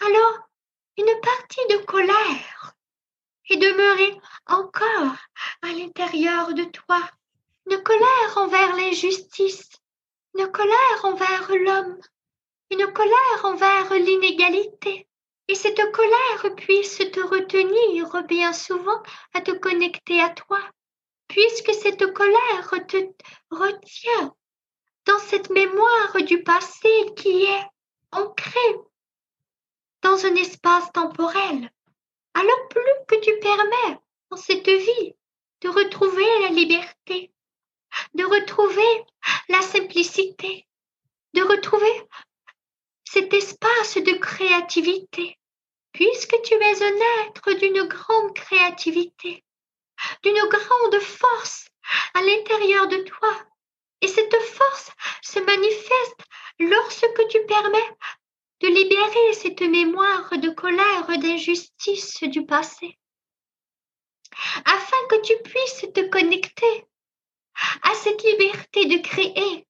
Alors, 0.01 0.49
une 0.97 1.21
partie 1.21 1.65
de 1.69 1.85
colère 1.85 2.73
est 3.49 3.57
demeurée 3.57 4.19
encore 4.47 5.15
à 5.61 5.67
l'intérieur 5.67 6.53
de 6.53 6.63
toi. 6.65 7.01
Une 7.69 7.81
colère 7.83 8.37
envers 8.37 8.75
l'injustice, 8.75 9.69
une 10.37 10.47
colère 10.51 11.03
envers 11.03 11.49
l'homme, 11.55 11.97
une 12.71 12.87
colère 12.93 13.43
envers 13.43 13.93
l'inégalité, 13.93 15.07
et 15.47 15.55
cette 15.55 15.91
colère 15.91 16.55
puisse 16.55 16.97
te 16.97 17.19
retenir 17.19 18.23
bien 18.23 18.53
souvent 18.53 19.01
à 19.33 19.41
te 19.41 19.51
connecter 19.51 20.21
à 20.21 20.29
toi, 20.29 20.59
puisque 21.27 21.73
cette 21.73 22.13
colère 22.13 22.69
te 22.87 22.97
retient 23.51 24.35
dans 25.05 25.19
cette 25.19 25.49
mémoire 25.49 26.17
du 26.25 26.43
passé 26.43 26.89
qui 27.15 27.45
est 27.45 27.65
ancrée 28.11 28.75
dans 30.01 30.25
un 30.25 30.35
espace 30.35 30.91
temporel, 30.91 31.71
alors 32.38 32.67
plus 32.70 32.94
que 33.08 33.15
tu 33.15 33.39
permets 33.39 34.00
dans 34.29 34.38
cette 34.38 34.70
vie 34.70 35.15
de 35.62 35.70
retrouver 35.70 36.27
la 36.41 36.50
liberté, 36.50 37.32
de 38.13 38.24
retrouver 38.25 39.06
la 39.50 39.62
simplicité, 39.63 40.67
de 41.34 41.41
retrouver 41.41 42.03
cet 43.06 43.34
espace 43.34 43.96
de 43.96 44.12
créativité, 44.17 45.39
puisque 45.94 46.39
tu 46.44 46.53
es 46.53 46.84
un 46.84 47.25
être 47.25 47.53
d'une 47.53 47.88
grande 47.88 48.36
créativité, 48.36 49.44
d'une 50.22 50.48
grande 50.48 51.00
force 51.00 51.67
à 52.13 52.22
l'intérieur 52.22 52.88
de 52.88 52.98
toi. 52.98 53.34
Et 54.01 54.08
cette 54.08 54.39
force 54.44 54.91
se 55.24 55.39
manifeste 55.39 56.22
lorsque 56.60 57.27
tu 57.29 57.44
permets 57.48 57.98
de 58.59 58.67
libérer 58.67 59.33
cette 59.33 59.61
mémoire 59.61 60.29
de 60.37 60.49
colère, 60.49 61.07
d'injustice 61.19 62.23
du 62.23 62.45
passé, 62.45 62.97
afin 64.65 64.97
que 65.09 65.21
tu 65.21 65.33
puisses 65.43 65.85
te 65.93 66.09
connecter 66.09 66.85
à 67.83 67.93
cette 67.95 68.23
liberté 68.23 68.85
de 68.85 68.97
créer, 68.97 69.67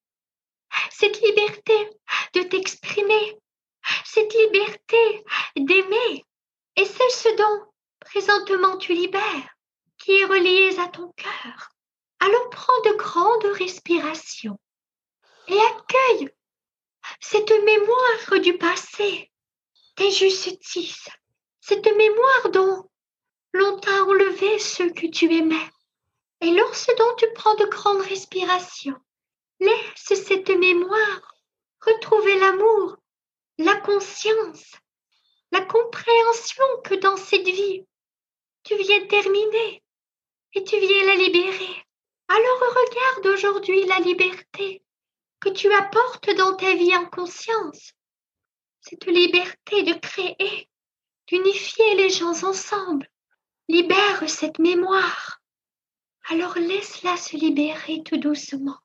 cette 0.90 1.20
liberté 1.20 1.90
de 2.34 2.42
t'exprimer, 2.42 3.38
cette 4.04 4.34
liberté 4.34 5.24
d'aimer. 5.56 6.24
Et 6.76 6.84
c'est 6.84 7.10
ce 7.10 7.36
dont 7.36 7.72
présentement 8.00 8.76
tu 8.78 8.92
libères, 8.92 9.54
qui 9.98 10.12
est 10.12 10.24
relié 10.24 10.78
à 10.78 10.88
ton 10.88 11.12
cœur. 11.16 11.70
Alors 12.20 12.50
prends 12.50 12.80
de 12.84 12.96
grandes 12.96 13.56
respirations 13.56 14.58
et 15.48 15.58
accueille 15.58 16.30
cette 17.20 17.50
mémoire 17.50 18.40
du 18.40 18.56
passé, 18.58 19.30
d'injustice, 19.96 21.08
cette 21.60 21.86
mémoire 21.86 22.50
dont 22.52 22.88
l'on 23.52 23.78
t'a 23.80 24.04
enlevé 24.04 24.58
ceux 24.58 24.90
que 24.90 25.06
tu 25.06 25.32
aimais. 25.34 25.68
Et 26.40 26.50
lorsque 26.52 26.94
tu 27.18 27.26
prends 27.34 27.56
de 27.56 27.66
grandes 27.66 28.02
respirations, 28.02 28.96
laisse 29.60 30.24
cette 30.24 30.50
mémoire 30.50 31.34
retrouver 31.80 32.38
l'amour, 32.38 32.96
la 33.58 33.76
conscience, 33.76 34.72
la 35.50 35.62
compréhension 35.62 36.64
que 36.84 36.94
dans 36.94 37.16
cette 37.16 37.46
vie, 37.46 37.84
tu 38.62 38.76
viens 38.76 39.06
terminer 39.06 39.82
et 40.54 40.64
tu 40.64 40.78
viens 40.78 41.06
la 41.06 41.16
libérer. 41.16 41.84
Alors 42.28 42.60
regarde 42.60 43.26
aujourd'hui 43.34 43.84
la 43.86 43.98
liberté 44.00 44.82
que 45.40 45.48
tu 45.48 45.72
apportes 45.72 46.30
dans 46.36 46.54
ta 46.56 46.74
vie 46.74 46.94
en 46.96 47.06
conscience. 47.06 47.92
Cette 48.80 49.06
liberté 49.06 49.82
de 49.82 49.94
créer, 49.94 50.68
d'unifier 51.26 51.94
les 51.96 52.10
gens 52.10 52.44
ensemble, 52.44 53.08
libère 53.68 54.28
cette 54.28 54.58
mémoire. 54.58 55.40
Alors 56.30 56.56
laisse-la 56.58 57.16
se 57.16 57.36
libérer 57.36 58.02
tout 58.04 58.18
doucement 58.18 58.78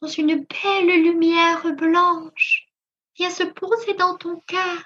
dans 0.00 0.08
une 0.08 0.44
belle 0.44 1.02
lumière 1.02 1.72
blanche. 1.74 2.66
Viens 3.16 3.30
se 3.30 3.44
poser 3.44 3.94
dans 3.94 4.16
ton 4.16 4.40
cœur 4.46 4.82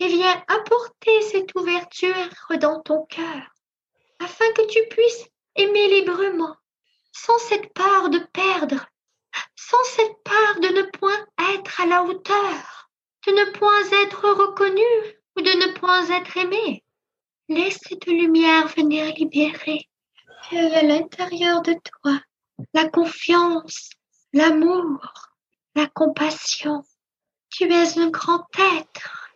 et 0.00 0.08
viens 0.08 0.44
apporter 0.48 1.22
cette 1.22 1.54
ouverture 1.54 2.14
dans 2.60 2.80
ton 2.82 3.04
cœur 3.06 3.42
afin 4.20 4.50
que 4.52 4.66
tu 4.66 4.78
puisses 4.88 5.28
aimer 5.56 5.88
librement 5.88 6.56
sans 7.12 7.38
cette 7.38 7.72
part 7.72 8.10
de 8.10 8.18
perdre 8.32 8.86
sans 9.56 9.84
cette 9.84 10.22
part 10.24 10.60
de 10.60 10.68
ne 10.68 10.82
point 10.82 11.26
être 11.54 11.80
à 11.80 11.86
la 11.86 12.02
hauteur, 12.02 12.90
de 13.26 13.32
ne 13.32 13.50
point 13.52 14.02
être 14.02 14.28
reconnu 14.30 14.82
ou 15.36 15.42
de 15.42 15.50
ne 15.50 15.72
point 15.72 16.08
être 16.10 16.36
aimé. 16.36 16.84
Laisse 17.48 17.78
cette 17.86 18.06
lumière 18.06 18.68
venir 18.68 19.14
libérer 19.14 19.88
à 20.50 20.82
l'intérieur 20.82 21.62
de 21.62 21.74
toi 21.74 22.20
la 22.74 22.88
confiance, 22.88 23.90
l'amour, 24.32 25.00
la 25.74 25.86
compassion. 25.86 26.82
Tu 27.50 27.64
es 27.64 27.98
un 27.98 28.10
grand 28.10 28.46
être 28.58 29.30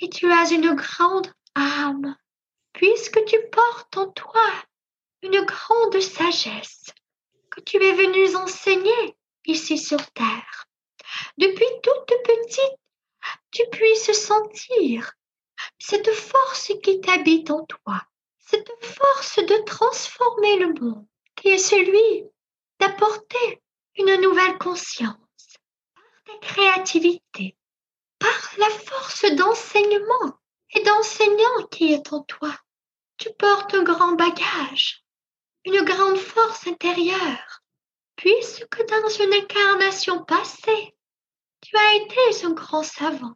et 0.00 0.08
tu 0.08 0.30
as 0.30 0.50
une 0.52 0.74
grande 0.74 1.32
âme, 1.54 2.16
puisque 2.72 3.24
tu 3.24 3.36
portes 3.50 3.96
en 3.96 4.10
toi 4.10 4.46
une 5.22 5.44
grande 5.44 6.00
sagesse 6.00 6.86
que 7.54 7.60
tu 7.60 7.76
es 7.82 7.92
venu 7.92 8.34
enseigner 8.34 9.16
ici 9.46 9.78
sur 9.78 10.04
Terre. 10.12 10.66
Depuis 11.38 11.66
toute 11.82 12.12
petite, 12.24 12.78
tu 13.52 13.62
puisses 13.70 14.12
sentir 14.12 15.12
cette 15.78 16.10
force 16.12 16.72
qui 16.82 17.00
t'habite 17.00 17.50
en 17.50 17.64
toi, 17.64 18.02
cette 18.38 18.70
force 18.82 19.38
de 19.38 19.64
transformer 19.64 20.58
le 20.58 20.72
monde, 20.80 21.06
qui 21.36 21.48
est 21.48 21.58
celui 21.58 22.24
d'apporter 22.80 23.62
une 23.96 24.20
nouvelle 24.20 24.58
conscience 24.58 25.14
par 25.94 26.04
ta 26.24 26.46
créativité, 26.46 27.56
par 28.18 28.52
la 28.58 28.70
force 28.70 29.26
d'enseignement 29.32 30.40
et 30.72 30.82
d'enseignant 30.82 31.66
qui 31.70 31.92
est 31.92 32.12
en 32.12 32.22
toi. 32.22 32.52
Tu 33.16 33.32
portes 33.38 33.74
un 33.74 33.84
grand 33.84 34.12
bagage, 34.12 35.03
une 35.64 35.82
grande 35.82 36.18
force 36.18 36.66
intérieure 36.66 37.64
puisque 38.16 38.84
dans 38.86 39.08
une 39.08 39.34
incarnation 39.34 40.24
passée, 40.24 40.94
tu 41.60 41.76
as 41.76 41.94
été 41.96 42.46
un 42.46 42.52
grand 42.52 42.82
savant, 42.82 43.34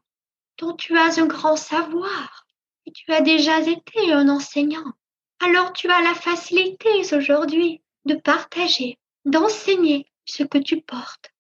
dont 0.59 0.75
tu 0.75 0.97
as 0.97 1.19
un 1.19 1.27
grand 1.27 1.57
savoir, 1.57 2.47
et 2.87 2.93
tu 2.93 3.13
as 3.13 3.21
déjà 3.21 3.61
été 3.61 4.13
un 4.13 4.29
enseignant. 4.29 4.93
Alors 5.41 5.73
tu 5.73 5.89
as 5.91 6.01
la 6.01 6.15
facilité 6.15 6.89
aujourd'hui 7.15 7.83
de 8.05 8.15
partager, 8.15 8.99
d'enseigner 9.25 10.11
ce 10.25 10.43
que 10.43 10.59
tu 10.59 10.81
portes. 10.81 11.33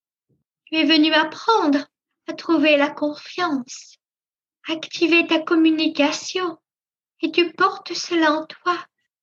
Tu 0.66 0.77
es 0.77 0.85
venu 0.85 1.12
apprendre 1.12 1.87
à 2.27 2.33
trouver 2.35 2.77
la 2.77 2.90
confiance, 2.90 3.96
activer 4.68 5.27
ta 5.27 5.40
communication, 5.40 6.59
et 7.20 7.33
tu 7.33 7.53
portes 7.53 7.94
cela 7.94 8.33
en 8.33 8.46
toi, 8.46 8.79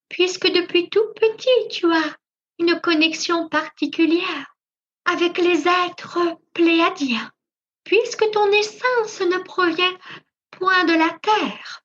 puisque 0.09 0.47
depuis 0.47 0.89
tout 0.89 1.05
petit 1.15 1.67
tu 1.69 1.91
as 1.91 2.15
une 2.59 2.79
connexion 2.79 3.49
particulière 3.49 4.55
avec 5.05 5.37
les 5.37 5.67
êtres 5.67 6.19
pléadiens, 6.53 7.31
puisque 7.83 8.29
ton 8.31 8.51
essence 8.51 9.21
ne 9.21 9.37
provient 9.43 9.97
point 10.51 10.85
de 10.85 10.93
la 10.93 11.09
terre, 11.21 11.83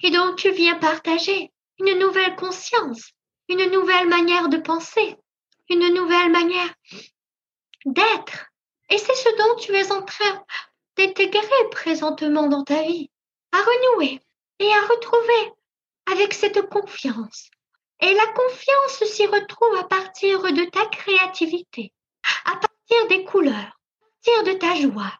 et 0.00 0.10
donc 0.10 0.36
tu 0.36 0.50
viens 0.50 0.76
partager 0.76 1.50
une 1.78 1.98
nouvelle 1.98 2.36
conscience, 2.36 3.12
une 3.48 3.70
nouvelle 3.70 4.08
manière 4.08 4.48
de 4.48 4.58
penser, 4.58 5.16
une 5.68 5.92
nouvelle 5.94 6.30
manière 6.30 6.74
d'être. 7.84 8.46
Et 8.90 8.98
c'est 8.98 9.14
ce 9.14 9.36
dont 9.36 9.56
tu 9.56 9.72
es 9.72 9.90
en 9.90 10.02
train 10.02 10.44
d'intégrer 10.96 11.70
présentement 11.70 12.46
dans 12.48 12.64
ta 12.64 12.82
vie, 12.82 13.10
à 13.52 13.58
renouer 13.58 14.20
et 14.58 14.72
à 14.72 14.80
retrouver 14.86 15.52
avec 16.10 16.34
cette 16.34 16.68
confiance, 16.68 17.50
et 18.02 18.14
la 18.14 18.26
confiance 18.26 19.04
s'y 19.04 19.26
retrouve 19.26 19.76
à 19.76 19.84
partir 19.84 20.42
de 20.42 20.64
ta 20.64 20.84
créativité, 20.86 21.92
à 22.44 22.56
partir 22.56 23.06
des 23.08 23.24
couleurs, 23.24 23.54
à 23.54 24.00
partir 24.00 24.42
de 24.44 24.52
ta 24.58 24.74
joie, 24.74 25.12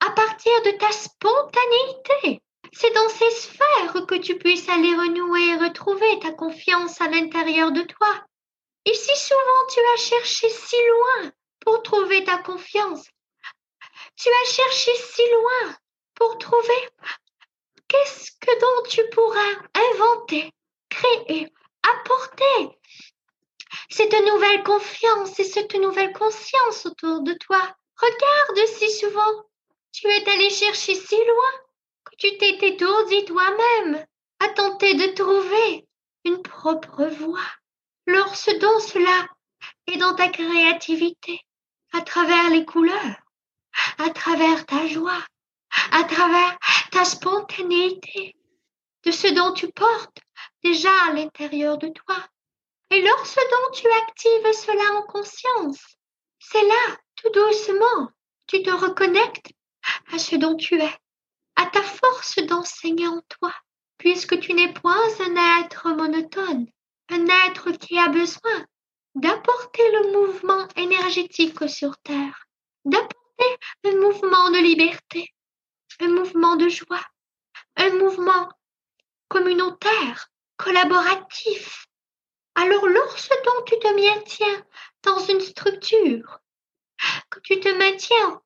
à 0.00 0.10
partir 0.12 0.52
de 0.62 0.70
ta 0.78 0.90
spontanéité. 0.92 2.40
C'est 2.72 2.94
dans 2.94 3.08
ces 3.08 3.30
sphères 3.32 4.06
que 4.06 4.14
tu 4.14 4.38
puisses 4.38 4.68
aller 4.68 4.94
renouer 4.94 5.48
et 5.48 5.56
retrouver 5.56 6.20
ta 6.20 6.30
confiance 6.30 7.00
à 7.00 7.08
l'intérieur 7.08 7.72
de 7.72 7.82
toi. 7.82 8.24
Et 8.84 8.94
si 8.94 9.16
souvent 9.16 9.66
tu 9.72 9.80
as 9.80 10.08
cherché 10.08 10.48
si 10.48 10.76
loin 10.76 11.32
pour 11.60 11.82
trouver 11.82 12.22
ta 12.22 12.38
confiance, 12.38 13.04
tu 14.16 14.28
as 14.28 14.50
cherché 14.50 14.92
si 14.94 15.22
loin 15.32 15.76
pour 16.14 16.38
trouver 16.38 16.88
qu'est-ce 17.88 18.30
que 18.40 18.60
dont 18.60 18.88
tu 18.88 19.02
pourras 19.10 19.54
inventer, 19.74 20.52
créer, 20.88 21.48
apporter 21.82 22.78
cette 23.90 24.14
nouvelle 24.26 24.62
confiance 24.62 25.38
et 25.38 25.44
cette 25.44 25.74
nouvelle 25.74 26.12
conscience 26.12 26.86
autour 26.86 27.22
de 27.22 27.32
toi. 27.34 27.60
Regarde 27.96 28.68
si 28.68 28.90
souvent 28.90 29.44
tu 29.92 30.06
es 30.06 30.28
allé 30.28 30.50
chercher 30.50 30.94
si 30.94 31.16
loin 31.16 31.52
que 32.04 32.16
tu 32.16 32.36
t'es 32.38 32.58
étourdi 32.68 33.24
toi-même 33.24 34.06
à 34.40 34.48
tenter 34.48 34.94
de 34.94 35.14
trouver 35.14 35.86
une 36.24 36.42
propre 36.42 37.06
voie. 37.06 37.50
Lorsque 38.06 38.56
dont 38.58 38.78
cela 38.80 39.28
est 39.86 39.96
dans 39.98 40.14
ta 40.14 40.28
créativité, 40.28 41.40
à 41.92 42.00
travers 42.02 42.50
les 42.50 42.64
couleurs, 42.64 43.16
à 43.98 44.10
travers 44.10 44.64
ta 44.66 44.86
joie, 44.86 45.24
à 45.92 46.04
travers 46.04 46.58
ta 46.90 47.04
spontanéité, 47.04 48.36
de 49.04 49.10
ce 49.10 49.28
dont 49.28 49.52
tu 49.52 49.70
portes 49.72 50.20
déjà 50.62 50.90
à 51.06 51.12
l'intérieur 51.12 51.78
de 51.78 51.88
toi. 51.88 52.16
Et 52.90 53.02
lorsque 53.02 53.36
donc 53.36 53.74
tu 53.74 53.86
actives 53.86 54.52
cela 54.52 54.98
en 54.98 55.02
conscience, 55.02 55.98
c'est 56.38 56.66
là, 56.66 56.96
tout 57.16 57.30
doucement, 57.30 58.10
tu 58.46 58.62
te 58.62 58.70
reconnectes 58.70 59.52
à 60.12 60.18
ce 60.18 60.36
dont 60.36 60.56
tu 60.56 60.80
es, 60.80 60.94
à 61.56 61.66
ta 61.66 61.82
force 61.82 62.38
d'enseigner 62.38 63.06
en 63.06 63.20
toi, 63.28 63.52
puisque 63.98 64.40
tu 64.40 64.54
n'es 64.54 64.72
point 64.72 64.96
un 65.20 65.62
être 65.62 65.88
monotone, 65.90 66.66
un 67.10 67.26
être 67.46 67.72
qui 67.72 67.98
a 67.98 68.08
besoin 68.08 68.66
d'apporter 69.14 69.82
le 69.92 70.12
mouvement 70.12 70.66
énergétique 70.76 71.68
sur 71.68 71.96
Terre, 71.98 72.46
d'apporter 72.84 73.58
un 73.84 73.96
mouvement 73.96 74.50
de 74.50 74.58
liberté, 74.58 75.34
un 76.00 76.08
mouvement 76.08 76.56
de 76.56 76.68
joie, 76.68 77.04
un 77.76 77.90
mouvement 77.98 78.48
communautaire, 79.28 80.28
collaboratif. 80.58 81.86
Alors 82.54 82.86
lorsque 82.86 83.32
tu 83.66 83.78
te 83.78 83.94
maintiens 83.94 84.66
dans 85.02 85.18
une 85.20 85.40
structure, 85.40 86.40
que 87.30 87.40
tu 87.40 87.60
te 87.60 87.68
maintiens 87.68 88.42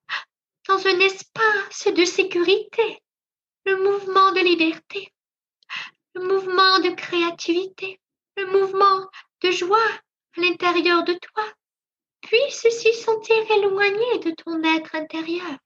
dans 0.68 0.86
un 0.86 1.00
espace 1.00 1.88
de 1.88 2.04
sécurité, 2.04 3.02
le 3.64 3.76
mouvement 3.82 4.32
de 4.32 4.40
liberté, 4.40 5.12
le 6.14 6.22
mouvement 6.22 6.78
de 6.80 6.90
créativité, 6.90 7.98
le 8.36 8.46
mouvement 8.46 9.08
de 9.40 9.50
joie 9.50 9.78
à 9.78 10.40
l'intérieur 10.40 11.04
de 11.04 11.14
toi, 11.14 11.44
puisse 12.20 12.68
s'y 12.68 12.94
sentir 12.94 13.50
éloigné 13.50 14.18
de 14.18 14.30
ton 14.32 14.62
être 14.62 14.94
intérieur? 14.94 15.58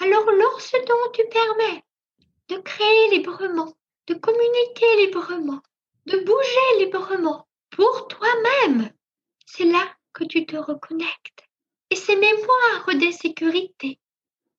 Alors 0.00 0.30
lorsque 0.30 0.76
tu 1.14 1.28
permets 1.28 1.84
de 2.48 2.56
créer 2.56 3.10
librement, 3.10 3.72
de 4.08 4.14
communiquer 4.14 5.06
librement, 5.06 5.60
de 6.06 6.18
bouger 6.18 6.84
librement 6.84 7.46
pour 7.70 8.08
toi-même, 8.08 8.90
c'est 9.46 9.64
là 9.64 9.86
que 10.12 10.24
tu 10.24 10.46
te 10.46 10.56
reconnectes. 10.56 11.44
Et 11.90 11.96
ces 11.96 12.16
mémoires 12.16 12.86
d'insécurité, 12.94 13.98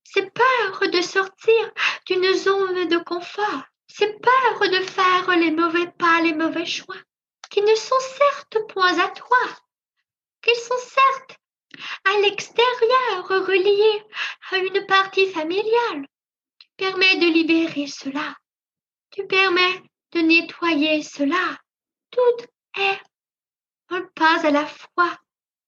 c'est 0.04 0.32
peur 0.32 0.90
de 0.90 1.02
sortir 1.02 1.72
d'une 2.06 2.34
zone 2.34 2.88
de 2.88 2.98
confort, 2.98 3.64
c'est 3.88 4.20
peur 4.22 4.60
de 4.70 4.84
faire 4.86 5.30
les 5.38 5.52
mauvais 5.52 5.92
pas, 5.98 6.22
les 6.22 6.34
mauvais 6.34 6.66
choix, 6.66 6.98
qui 7.50 7.62
ne 7.62 7.76
sont 7.76 8.00
certes 8.00 8.68
point 8.70 9.00
à 9.00 9.10
toi, 9.10 9.38
qui 10.42 10.56
sont 10.56 10.78
certes 10.78 11.40
à 12.06 12.20
l'extérieur 12.22 13.28
reliés 13.28 14.04
à 14.52 14.58
une 14.58 14.86
partie 14.86 15.28
familiale. 15.32 16.08
Tu 16.60 16.68
permets 16.78 17.18
de 17.18 17.28
libérer 17.28 17.88
cela. 17.88 18.36
Tu 19.12 19.26
permets 19.28 19.84
de 20.14 20.20
nettoyer 20.20 21.02
cela. 21.02 21.58
Tout 22.12 22.46
est 22.78 23.00
un 23.90 24.02
pas 24.16 24.46
à 24.46 24.52
la 24.52 24.66
fois 24.66 25.18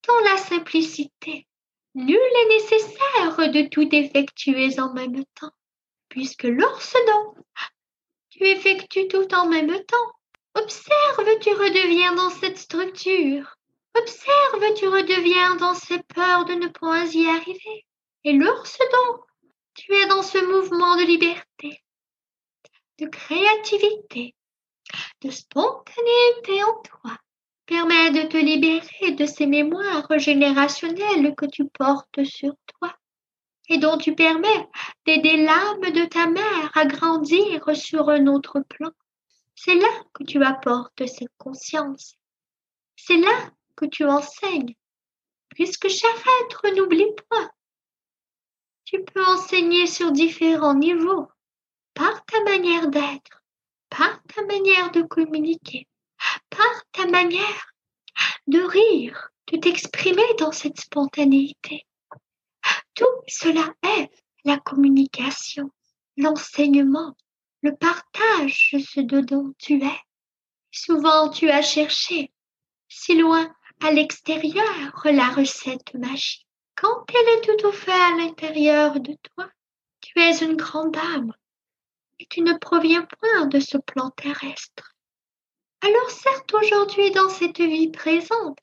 dans 0.08 0.20
la 0.20 0.38
simplicité. 0.38 1.48
Nul 1.96 2.20
n'est 2.34 2.56
nécessaire 2.56 3.52
de 3.52 3.68
tout 3.70 3.88
effectuer 3.96 4.80
en 4.80 4.94
même 4.94 5.24
temps, 5.40 5.54
puisque 6.10 6.44
lorsque 6.44 6.98
donc 7.08 7.38
tu 8.30 8.44
effectues 8.44 9.08
tout 9.08 9.34
en 9.34 9.48
même 9.48 9.74
temps, 9.86 10.12
observe, 10.56 11.40
tu 11.42 11.50
redeviens 11.52 12.14
dans 12.16 12.30
cette 12.30 12.58
structure. 12.58 13.56
Observe, 13.98 14.74
tu 14.76 14.88
redeviens 14.88 15.56
dans 15.56 15.74
ces 15.74 16.00
peurs 16.04 16.46
de 16.46 16.54
ne 16.54 16.68
point 16.68 17.06
y 17.06 17.28
arriver. 17.28 17.86
Et 18.26 18.34
lorsque 18.34 18.84
donc 18.92 19.22
tu 19.74 19.94
es 19.94 20.08
dans 20.08 20.22
ce 20.22 20.38
mouvement 20.38 20.98
de 20.98 21.04
liberté, 21.04 21.82
de 23.00 23.08
créativité, 23.08 24.36
de 25.22 25.32
spontanéité 25.32 26.64
en 26.64 26.82
toi, 26.84 27.18
permet 27.66 28.12
de 28.12 28.28
te 28.28 28.38
libérer 28.38 29.12
de 29.12 29.26
ces 29.26 29.48
mémoires 29.48 30.08
générationnelles 30.18 31.36
que 31.36 31.46
tu 31.46 31.66
portes 31.66 32.24
sur 32.24 32.54
toi 32.80 32.96
et 33.70 33.78
dont 33.80 33.98
tu 33.98 34.14
permets 34.14 34.70
d'aider 35.06 35.38
l'âme 35.38 35.92
de 35.92 36.06
ta 36.06 36.28
mère 36.28 36.72
à 36.76 36.86
grandir 36.86 37.76
sur 37.76 38.10
un 38.10 38.28
autre 38.28 38.62
plan. 38.70 38.92
C'est 39.56 39.76
là 39.76 40.04
que 40.14 40.24
tu 40.24 40.44
apportes 40.44 41.06
cette 41.08 41.36
conscience. 41.38 42.16
C'est 42.96 43.18
là 43.18 43.52
que 43.76 43.86
tu 43.86 44.06
enseignes, 44.06 44.76
puisque 45.50 45.88
chaque 45.88 46.26
être 46.44 46.76
n'oublie 46.76 47.08
point. 47.30 47.50
Tu 48.84 49.04
peux 49.04 49.26
enseigner 49.26 49.88
sur 49.88 50.12
différents 50.12 50.76
niveaux, 50.76 51.28
par 51.96 52.26
ta 52.26 52.44
manière 52.44 52.90
d'être, 52.90 53.42
par 53.90 54.22
ta 54.24 54.44
manière 54.46 54.92
de 54.92 55.02
communiquer, 55.02 55.88
par 56.50 56.84
ta 56.92 57.08
manière 57.08 57.74
de 58.48 58.60
rire, 58.60 59.30
de 59.48 59.58
t'exprimer 59.58 60.34
dans 60.38 60.52
cette 60.52 60.80
spontanéité. 60.80 61.88
Tout 62.94 63.22
cela 63.28 63.74
est 63.84 64.12
la 64.44 64.58
communication, 64.58 65.72
l'enseignement, 66.18 67.16
le 67.62 67.76
partage 67.76 68.72
de 68.74 68.80
ce 68.80 69.00
dont 69.00 69.54
tu 69.58 69.82
es. 69.82 70.00
Souvent 70.72 71.30
tu 71.30 71.50
as 71.50 71.62
cherché, 71.62 72.32
si 72.90 73.18
loin 73.18 73.50
à 73.82 73.92
l'extérieur, 73.92 75.02
la 75.06 75.30
recette 75.30 75.94
magique. 75.94 76.46
Quand 76.76 77.06
elle 77.10 77.40
est 77.40 77.58
tout 77.58 77.72
fait 77.72 77.92
à 77.92 78.18
l'intérieur 78.18 79.00
de 79.00 79.16
toi, 79.36 79.50
tu 80.02 80.20
es 80.20 80.44
une 80.44 80.58
grande 80.58 80.98
âme 80.98 81.34
et 82.20 82.26
tu 82.30 82.42
ne 82.42 82.58
proviens 82.58 83.08
point 83.20 83.48
de 83.48 83.60
ce 83.60 83.78
plan 83.78 84.10
terrestre. 84.12 84.96
Alors 85.82 86.10
certes 86.10 86.54
aujourd'hui 86.54 87.12
dans 87.12 87.30
cette 87.30 87.60
vie 87.60 87.90
présente, 87.92 88.58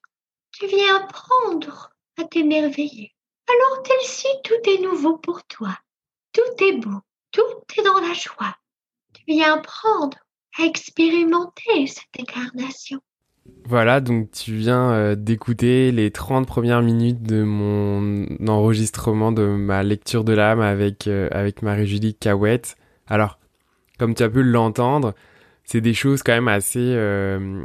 tu 0.53 0.67
viens 0.67 0.97
apprendre 0.97 1.91
à 2.19 2.25
t'émerveiller. 2.25 3.15
Alors 3.49 3.83
tel-ci 3.83 4.29
tout 4.45 4.71
est 4.71 4.83
nouveau 4.83 5.19
pour 5.19 5.45
toi, 5.45 5.77
tout 6.33 6.65
est 6.65 6.79
beau, 6.79 7.01
tout 7.31 7.43
est 7.79 7.83
dans 7.83 8.01
la 8.01 8.15
joie. 8.15 8.57
Tu 9.15 9.23
viens 9.27 9.59
apprendre 9.59 10.19
à 10.59 10.65
expérimenter 10.65 11.87
cette 11.87 12.21
incarnation. 12.21 13.01
Voilà, 13.65 14.01
donc 14.01 14.31
tu 14.31 14.55
viens 14.55 14.93
euh, 14.93 15.15
d'écouter 15.15 15.91
les 15.93 16.11
30 16.11 16.47
premières 16.47 16.83
minutes 16.83 17.23
de 17.23 17.43
mon 17.43 18.27
enregistrement 18.49 19.33
de 19.33 19.43
ma 19.43 19.83
lecture 19.83 20.25
de 20.25 20.33
l'âme 20.33 20.61
avec, 20.61 21.07
euh, 21.07 21.51
Marie-Julie 21.63 22.15
Cahouette. 22.15 22.77
Alors, 23.07 23.39
comme 24.03 24.17
tu 24.17 24.25
as 24.25 24.29
pu 24.29 24.43
l'entendre, 24.43 25.15
c'est 25.63 25.81
des 25.81 25.95
choses 25.95 26.25
quand 26.25 26.33
même 26.33 26.49
assez, 26.49 26.81
euh, 26.97 27.63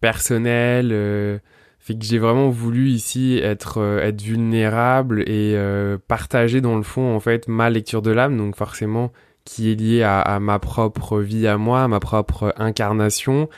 personnelles. 0.00 0.90
Euh, 0.92 1.38
fait 1.80 1.94
que 1.98 2.04
j'ai 2.04 2.18
vraiment 2.18 2.50
voulu 2.50 2.86
ici 2.90 3.40
être, 3.42 3.78
euh, 3.78 4.12
vulnérable 4.16 5.28
et 5.28 5.56
partager 6.06 6.60
dans 6.60 6.76
le 6.76 6.84
fond 6.84 7.16
en 7.16 7.18
fait 7.18 7.48
ma 7.48 7.68
lecture 7.68 8.00
de 8.00 8.12
l'âme, 8.12 8.36
donc 8.36 8.54
forcément 8.54 9.10
qui 9.44 9.72
est 9.72 9.74
liée 9.74 10.04
à, 10.04 10.38
ma 10.38 10.60
propre 10.60 11.18
vie 11.18 11.48
à 11.48 11.58
moi, 11.58 11.82
à 11.82 11.88
ma 11.88 11.98
propre 11.98 12.54
incarnation. 12.56 13.48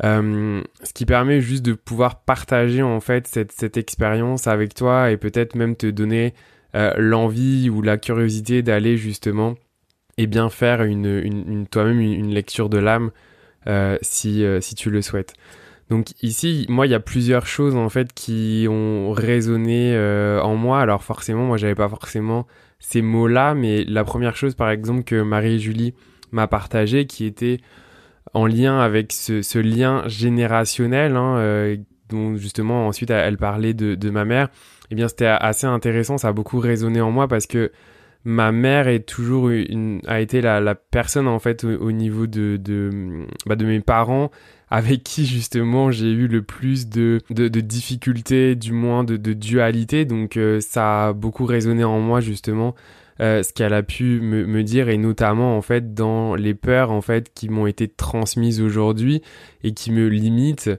ce 0.00 0.92
qui 0.94 1.06
permet 1.06 1.40
juste 1.40 1.64
de 1.64 1.72
pouvoir 1.72 2.20
partager 2.20 2.82
en 2.84 3.00
fait 3.00 3.26
cette 3.26 3.76
expérience 3.76 4.46
avec 4.46 4.74
toi 4.74 5.10
et 5.10 5.16
peut-être 5.16 5.56
même 5.56 5.74
te 5.74 5.88
donner 5.88 6.34
l'envie 6.72 7.68
ou 7.68 7.82
la 7.82 7.98
curiosité 7.98 8.62
d'aller 8.62 8.96
justement 8.96 9.56
et 10.20 10.26
bien 10.26 10.50
faire 10.50 10.82
une, 10.82 11.66
toi-même 11.70 11.98
une, 11.98 12.34
lecture 12.34 12.68
de 12.68 12.76
l'âme 12.76 13.10
euh, 13.66 13.96
si, 14.02 14.44
euh, 14.44 14.60
si 14.60 14.74
tu 14.74 14.90
le 14.90 15.00
souhaites. 15.00 15.32
Donc 15.88 16.08
ici, 16.22 16.66
moi, 16.68 16.86
il 16.86 16.90
y 16.90 16.94
a 16.94 17.00
plusieurs 17.00 17.46
choses 17.46 17.74
en 17.74 17.88
fait 17.88 18.12
qui 18.12 18.66
ont 18.68 19.12
résonné 19.12 19.94
euh, 19.94 20.38
en 20.42 20.56
moi. 20.56 20.80
Alors 20.80 21.02
forcément, 21.02 21.46
moi, 21.46 21.56
j'avais 21.56 21.74
pas 21.74 21.88
forcément 21.88 22.46
ces 22.80 23.00
mots-là, 23.00 23.54
mais 23.54 23.84
la 23.84 24.04
première 24.04 24.36
chose, 24.36 24.54
par 24.54 24.68
exemple, 24.68 25.04
que 25.04 25.22
Marie-Julie 25.22 25.94
m'a 26.32 26.46
partagé, 26.46 27.06
qui 27.06 27.24
était 27.24 27.58
en 28.34 28.44
lien 28.44 28.78
avec 28.78 29.12
ce, 29.12 29.58
lien 29.58 30.02
générationnel, 30.06 31.16
hein, 31.16 31.76
dont 32.10 32.36
justement 32.36 32.88
ensuite 32.88 33.08
elle 33.08 33.38
parlait 33.38 33.72
de, 33.72 33.94
de 33.94 34.10
ma 34.10 34.26
mère. 34.26 34.48
Eh 34.90 34.94
bien, 34.94 35.08
c'était 35.08 35.24
assez 35.26 35.66
intéressant. 35.66 36.18
Ça 36.18 36.28
a 36.28 36.32
beaucoup 36.32 36.58
résonné 36.58 37.00
en 37.00 37.10
moi 37.10 37.26
parce 37.26 37.46
que 37.46 37.72
ma 38.24 38.52
mère 38.52 38.88
est 38.88 39.06
toujours 39.08 39.50
a 40.06 40.20
été 40.20 40.40
la, 40.40 40.74
personne 40.74 41.26
en 41.26 41.38
fait 41.38 41.64
au, 41.64 41.92
niveau 41.92 42.26
de 42.26 42.56
de, 42.56 43.26
bah, 43.46 43.56
mes 43.56 43.80
parents 43.80 44.30
avec 44.70 45.02
qui 45.02 45.26
justement 45.26 45.90
j'ai 45.90 46.10
eu 46.10 46.28
le 46.28 46.42
plus 46.42 46.88
de, 46.88 47.20
de, 47.30 47.48
difficultés, 47.60 48.54
du 48.54 48.72
moins 48.72 49.02
de, 49.04 49.16
dualité. 49.16 50.04
Donc 50.04 50.36
euh, 50.36 50.60
ça 50.60 51.08
a 51.08 51.12
beaucoup 51.12 51.44
résonné 51.44 51.82
en 51.84 52.00
moi 52.00 52.20
justement 52.20 52.74
euh, 53.20 53.42
ce 53.42 53.52
qu'elle 53.52 53.74
a 53.74 53.82
pu 53.82 54.20
me, 54.20 54.46
me, 54.46 54.62
dire 54.62 54.88
et 54.88 54.96
notamment 54.96 55.56
en 55.56 55.62
fait 55.62 55.92
dans 55.92 56.36
les 56.36 56.54
peurs 56.54 56.90
en 56.92 57.00
fait 57.00 57.34
qui 57.34 57.48
m'ont 57.48 57.66
été 57.66 57.88
transmises 57.88 58.60
aujourd'hui 58.60 59.22
et 59.64 59.74
qui 59.74 59.90
me 59.90 60.08
limitent. 60.08 60.70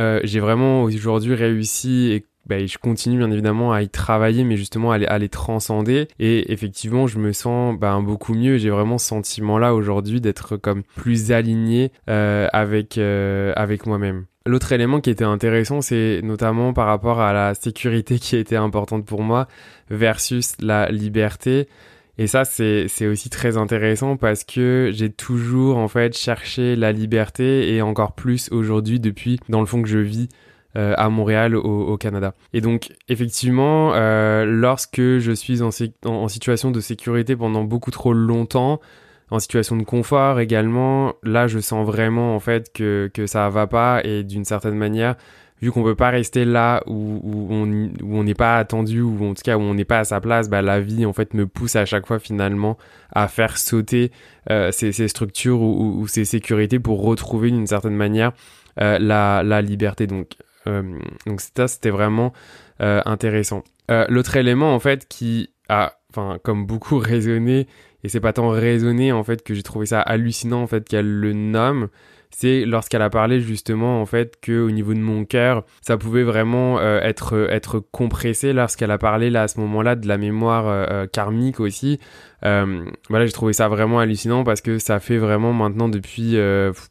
Euh, 0.00 0.20
j'ai 0.24 0.40
vraiment 0.40 0.84
aujourd'hui 0.84 1.34
réussi 1.34 2.12
et 2.12 2.24
bah, 2.50 2.66
je 2.66 2.78
continue 2.78 3.18
bien 3.18 3.30
évidemment 3.30 3.72
à 3.72 3.80
y 3.80 3.88
travailler, 3.88 4.42
mais 4.42 4.56
justement 4.56 4.90
à 4.90 5.18
les, 5.18 5.28
transcender. 5.28 6.08
Et 6.18 6.52
effectivement, 6.52 7.06
je 7.06 7.20
me 7.20 7.32
sens 7.32 7.78
bah, 7.78 7.96
beaucoup 8.02 8.34
mieux. 8.34 8.58
J'ai 8.58 8.70
vraiment 8.70 8.98
ce 8.98 9.06
sentiment-là 9.06 9.72
aujourd'hui 9.72 10.20
d'être 10.20 10.56
comme 10.56 10.82
plus 10.82 11.30
aligné 11.30 11.92
euh, 12.10 12.48
avec 12.52 12.98
euh, 12.98 13.52
avec 13.54 13.86
moi-même. 13.86 14.26
L'autre 14.46 14.72
élément 14.72 15.00
qui 15.00 15.10
était 15.10 15.22
intéressant, 15.22 15.80
c'est 15.80 16.22
notamment 16.24 16.72
par 16.72 16.88
rapport 16.88 17.20
à 17.20 17.32
la 17.32 17.54
sécurité 17.54 18.18
qui 18.18 18.34
été 18.34 18.56
importante 18.56 19.06
pour 19.06 19.22
moi 19.22 19.46
versus 19.88 20.54
la 20.58 20.90
liberté. 20.90 21.68
Et 22.18 22.26
ça, 22.26 22.44
c'est 22.44 23.06
aussi 23.06 23.30
très 23.30 23.56
intéressant 23.56 24.16
parce 24.16 24.42
que 24.42 24.90
j'ai 24.92 25.10
toujours, 25.10 25.78
en 25.78 25.88
fait, 25.88 26.18
cherché 26.18 26.74
la 26.74 26.90
liberté 26.90 27.72
et 27.72 27.80
encore 27.80 28.14
plus 28.14 28.50
aujourd'hui 28.50 28.98
depuis, 28.98 29.38
dans 29.48 29.60
le 29.60 29.66
fond, 29.66 29.82
que 29.82 29.88
je 29.88 29.98
vis 29.98 30.28
euh, 30.76 30.94
à 30.96 31.08
Montréal, 31.08 31.56
au, 31.56 31.96
Canada. 31.96 32.32
Et 32.52 32.60
donc, 32.60 32.92
effectivement, 33.08 33.92
euh, 33.94 34.44
lorsque 34.44 35.00
je 35.00 35.32
suis 35.32 35.62
en, 35.62 35.72
situation 36.28 36.70
de 36.70 36.78
sécurité 36.78 37.34
pendant 37.34 37.64
beaucoup 37.64 37.90
trop 37.90 38.12
longtemps, 38.12 38.80
en 39.32 39.40
situation 39.40 39.74
de 39.74 39.82
confort 39.82 40.38
également, 40.38 41.14
là, 41.24 41.48
je 41.48 41.58
sens 41.58 41.84
vraiment, 41.84 42.36
en 42.36 42.38
fait, 42.38 42.72
que, 42.72 43.10
que 43.12 43.26
ça 43.26 43.48
va 43.48 43.66
pas 43.66 44.00
et 44.04 44.22
d'une 44.22 44.44
certaine 44.44 44.76
manière, 44.76 45.16
vu 45.60 45.72
qu'on 45.72 45.82
peut 45.82 45.96
pas 45.96 46.10
rester 46.10 46.44
là 46.44 46.84
où, 46.86 47.20
on 47.50 48.22
n'est 48.22 48.34
pas 48.34 48.56
attendu 48.56 49.00
ou 49.00 49.24
en 49.24 49.34
tout 49.34 49.42
cas 49.42 49.56
où 49.56 49.62
on 49.62 49.74
n'est 49.74 49.84
pas 49.84 49.98
à 49.98 50.04
sa 50.04 50.20
place, 50.20 50.48
bah, 50.48 50.62
la 50.62 50.78
vie 50.78 51.04
en 51.04 51.12
fait 51.12 51.34
me 51.34 51.48
pousse 51.48 51.74
à 51.74 51.84
chaque 51.84 52.06
fois 52.06 52.20
finalement 52.20 52.78
à 53.12 53.26
faire 53.26 53.58
sauter 53.58 54.12
euh, 54.50 54.70
ces, 54.70 54.92
structures 55.08 55.62
ou, 55.62 56.06
ces 56.06 56.24
sécurités 56.24 56.78
pour 56.78 57.02
retrouver 57.02 57.50
d'une 57.50 57.66
certaine 57.66 57.96
manière 57.96 58.30
la, 58.76 59.42
la, 59.42 59.62
liberté. 59.62 60.06
Donc, 60.06 60.36
donc 60.66 61.40
ça 61.40 61.68
c'était 61.68 61.90
vraiment 61.90 62.32
euh, 62.80 63.00
intéressant. 63.04 63.62
Euh, 63.90 64.06
l'autre 64.08 64.36
élément 64.36 64.74
en 64.74 64.78
fait 64.78 65.06
qui 65.08 65.50
a, 65.68 65.94
enfin 66.10 66.38
comme 66.42 66.66
beaucoup 66.66 66.98
résonné 66.98 67.66
et 68.02 68.08
c'est 68.08 68.20
pas 68.20 68.32
tant 68.32 68.48
raisonné 68.48 69.12
en 69.12 69.24
fait 69.24 69.42
que 69.42 69.54
j'ai 69.54 69.62
trouvé 69.62 69.86
ça 69.86 70.00
hallucinant 70.00 70.62
en 70.62 70.66
fait 70.66 70.88
qu'elle 70.88 71.10
le 71.10 71.32
nomme 71.32 71.88
c'est 72.30 72.64
lorsqu'elle 72.64 73.02
a 73.02 73.10
parlé 73.10 73.40
justement 73.40 74.00
en 74.00 74.06
fait 74.06 74.38
que 74.40 74.62
au 74.62 74.70
niveau 74.70 74.94
de 74.94 75.00
mon 75.00 75.24
cœur, 75.24 75.64
ça 75.82 75.98
pouvait 75.98 76.22
vraiment 76.22 76.78
euh, 76.78 77.00
être 77.00 77.48
être 77.50 77.80
compressé 77.80 78.52
lorsqu'elle 78.52 78.90
a 78.90 78.98
parlé 78.98 79.30
là 79.30 79.42
à 79.42 79.48
ce 79.48 79.58
moment-là 79.60 79.96
de 79.96 80.06
la 80.06 80.16
mémoire 80.16 80.68
euh, 80.68 80.86
euh, 80.90 81.06
karmique 81.06 81.60
aussi. 81.60 81.98
voilà, 82.42 83.26
j'ai 83.26 83.32
trouvé 83.32 83.52
ça 83.52 83.68
vraiment 83.68 83.98
hallucinant 83.98 84.44
parce 84.44 84.60
que 84.60 84.78
ça 84.78 85.00
fait 85.00 85.18
vraiment 85.18 85.52
maintenant 85.52 85.88
depuis 85.88 86.36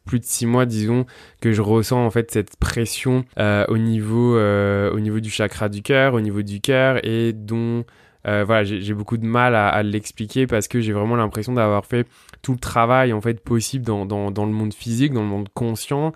plus 0.06 0.20
de 0.20 0.24
six 0.24 0.46
mois, 0.46 0.66
disons, 0.66 1.06
que 1.40 1.52
je 1.52 1.62
ressens 1.62 2.04
en 2.04 2.10
fait 2.10 2.30
cette 2.30 2.56
pression 2.56 3.24
au 3.38 3.78
niveau 3.78 4.38
au 4.38 5.00
niveau 5.00 5.20
du 5.20 5.30
chakra 5.30 5.68
du 5.68 5.82
cœur, 5.82 6.14
au 6.14 6.20
niveau 6.20 6.42
du 6.42 6.60
cœur 6.60 7.04
et 7.04 7.32
dont 7.32 7.84
voilà, 8.24 8.62
j'ai 8.62 8.94
beaucoup 8.94 9.16
de 9.16 9.26
mal 9.26 9.56
à 9.56 9.82
l'expliquer 9.82 10.46
parce 10.46 10.68
que 10.68 10.80
j'ai 10.80 10.92
vraiment 10.92 11.16
l'impression 11.16 11.52
d'avoir 11.54 11.84
fait 11.84 12.06
tout 12.42 12.52
le 12.52 12.58
travail 12.58 13.12
en 13.12 13.20
fait 13.20 13.40
possible 13.40 13.84
dans, 13.84 14.06
dans, 14.06 14.46
le 14.46 14.52
monde 14.52 14.74
physique, 14.74 15.12
dans 15.12 15.22
le 15.22 15.28
monde 15.28 15.48
conscient. 15.54 16.12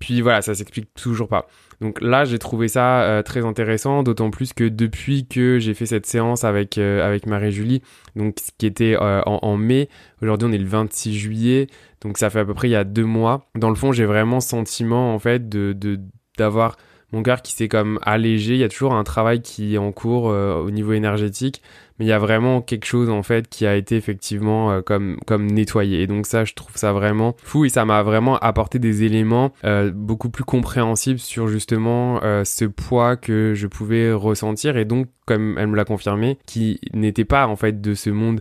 Puis 0.00 0.20
voilà, 0.20 0.42
ça 0.42 0.54
s'explique 0.54 0.92
toujours 0.94 1.28
pas. 1.28 1.46
Donc 1.80 2.00
là, 2.00 2.24
j'ai 2.24 2.38
trouvé 2.38 2.66
ça 2.66 3.02
euh, 3.02 3.22
très 3.22 3.44
intéressant, 3.44 4.02
d'autant 4.02 4.30
plus 4.30 4.52
que 4.52 4.68
depuis 4.68 5.26
que 5.26 5.58
j'ai 5.60 5.74
fait 5.74 5.86
cette 5.86 6.06
séance 6.06 6.44
avec 6.44 6.76
euh, 6.78 7.06
avec 7.06 7.26
Marie-Julie, 7.26 7.82
donc 8.16 8.36
ce 8.40 8.50
qui 8.56 8.66
était 8.66 8.96
en, 8.96 9.22
en, 9.26 9.56
mai, 9.56 9.88
aujourd'hui 10.20 10.48
on 10.48 10.52
est 10.52 10.58
le 10.58 10.66
26 10.66 11.14
juillet, 11.14 11.66
donc 12.00 12.18
ça 12.18 12.30
fait 12.30 12.40
à 12.40 12.44
peu 12.44 12.54
près 12.54 12.68
il 12.68 12.72
y 12.72 12.76
a 12.76 12.84
deux 12.84 13.04
mois. 13.04 13.48
Dans 13.54 13.68
le 13.68 13.76
fond, 13.76 13.92
j'ai 13.92 14.04
vraiment 14.04 14.40
sentiment 14.40 15.14
en 15.14 15.18
fait 15.18 15.48
de 15.48 16.00
d'avoir 16.38 16.76
mon 17.12 17.22
cœur 17.22 17.42
qui 17.42 17.52
s'est 17.52 17.68
comme 17.68 17.98
allégé. 18.02 18.54
Il 18.54 18.60
y 18.60 18.64
a 18.64 18.68
toujours 18.68 18.94
un 18.94 19.04
travail 19.04 19.42
qui 19.42 19.74
est 19.74 19.78
en 19.78 19.92
cours 19.92 20.30
euh, 20.30 20.54
au 20.54 20.70
niveau 20.70 20.92
énergétique, 20.92 21.62
il 22.02 22.08
y 22.08 22.12
a 22.12 22.18
vraiment 22.18 22.60
quelque 22.60 22.84
chose 22.84 23.08
en 23.08 23.22
fait 23.22 23.48
qui 23.48 23.66
a 23.66 23.76
été 23.76 23.96
effectivement 23.96 24.70
euh, 24.70 24.82
comme 24.82 25.18
comme 25.26 25.46
nettoyé. 25.46 26.02
Et 26.02 26.06
donc 26.06 26.26
ça, 26.26 26.44
je 26.44 26.54
trouve 26.54 26.76
ça 26.76 26.92
vraiment 26.92 27.36
fou 27.42 27.64
et 27.64 27.68
ça 27.68 27.84
m'a 27.84 28.02
vraiment 28.02 28.36
apporté 28.38 28.78
des 28.78 29.04
éléments 29.04 29.52
euh, 29.64 29.90
beaucoup 29.94 30.30
plus 30.30 30.44
compréhensibles 30.44 31.18
sur 31.18 31.48
justement 31.48 32.20
ce 32.44 32.64
poids 32.64 33.16
que 33.16 33.54
je 33.54 33.66
pouvais 33.66 34.12
ressentir 34.12 34.76
et 34.76 34.84
donc 34.84 35.08
comme 35.26 35.56
elle 35.58 35.68
me 35.68 35.76
l'a 35.76 35.84
confirmé, 35.84 36.38
qui 36.46 36.80
n'était 36.92 37.24
pas 37.24 37.46
en 37.46 37.56
fait 37.56 37.80
de 37.80 37.94
ce 37.94 38.10
monde 38.10 38.40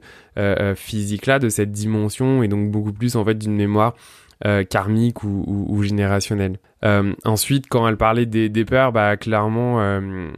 physique 0.75 1.25
là, 1.27 1.39
de 1.39 1.49
cette 1.49 1.71
dimension 1.71 2.43
et 2.43 2.47
donc 2.47 2.71
beaucoup 2.71 2.93
plus 2.93 3.15
en 3.15 3.23
fait 3.23 3.35
d'une 3.35 3.55
mémoire 3.55 3.95
euh, 4.43 4.63
karmique 4.63 5.21
ou, 5.23 5.83
générationnelle. 5.83 6.57
Euh, 6.83 7.13
ensuite, 7.25 7.67
quand 7.69 7.87
elle 7.87 7.97
parlait 7.97 8.25
des, 8.25 8.65
peurs, 8.65 8.91
bah 8.91 9.15
clairement, 9.15 9.79
euh, 9.81 10.31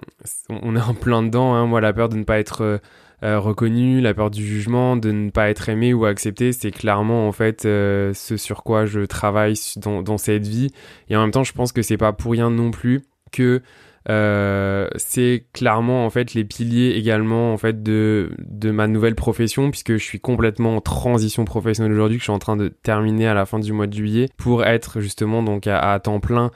on 0.49 0.75
est 0.75 0.81
en 0.81 0.93
plein 0.93 1.23
dedans. 1.23 1.53
Hein. 1.53 1.67
Moi, 1.67 1.79
la 1.79 1.93
peur 1.93 2.09
de 2.09 2.17
ne 2.17 2.25
pas 2.25 2.37
être 2.37 2.81
euh, 3.23 3.39
reconnu, 3.39 4.01
la 4.01 4.13
peur 4.13 4.29
du 4.29 4.45
jugement, 4.45 4.95
de 4.97 5.11
ne 5.11 5.29
pas 5.29 5.49
être 5.49 5.69
aimé 5.69 5.93
ou 5.93 6.05
accepté, 6.05 6.51
c'est 6.51 6.71
clairement 6.71 7.27
en 7.27 7.31
fait 7.31 7.61
ce 7.63 8.35
sur 8.37 8.63
quoi 8.63 8.85
je 8.85 9.01
travaille 9.01 9.55
dans, 9.77 10.17
cette 10.17 10.47
vie. 10.47 10.71
Et 11.09 11.15
en 11.15 11.21
même 11.21 11.31
temps, 11.31 11.43
je 11.43 11.53
pense 11.53 11.71
que 11.71 11.81
c'est 11.81 11.97
pas 11.97 12.13
pour 12.13 12.33
rien 12.33 12.49
non 12.49 12.71
plus 12.71 13.01
que 13.31 13.61
euh, 14.09 14.89
c'est 14.97 15.45
clairement 15.53 16.05
en 16.05 16.09
fait 16.09 16.33
les 16.33 16.43
piliers 16.43 16.91
également 16.97 17.53
en 17.53 17.57
fait 17.57 17.83
de, 17.83 18.31
ma 18.65 18.87
nouvelle 18.87 19.15
profession 19.15 19.71
puisque 19.71 19.93
je 19.93 20.03
suis 20.03 20.19
complètement 20.19 20.75
en 20.75 20.81
transition 20.81 21.45
professionnelle 21.45 21.93
aujourd'hui 21.93 22.17
que 22.17 22.21
je 22.21 22.25
suis 22.25 22.33
en 22.33 22.39
train 22.39 22.57
de 22.57 22.67
terminer 22.67 23.27
à 23.27 23.33
la 23.33 23.45
fin 23.45 23.59
du 23.59 23.71
mois 23.71 23.87
de 23.87 23.93
juillet 23.93 24.27
pour 24.35 24.65
être 24.65 24.99
justement 24.99 25.41
donc 25.41 25.67
à, 25.67 25.97
temps 26.01 26.19
plein 26.19 26.47
euh, 26.47 26.49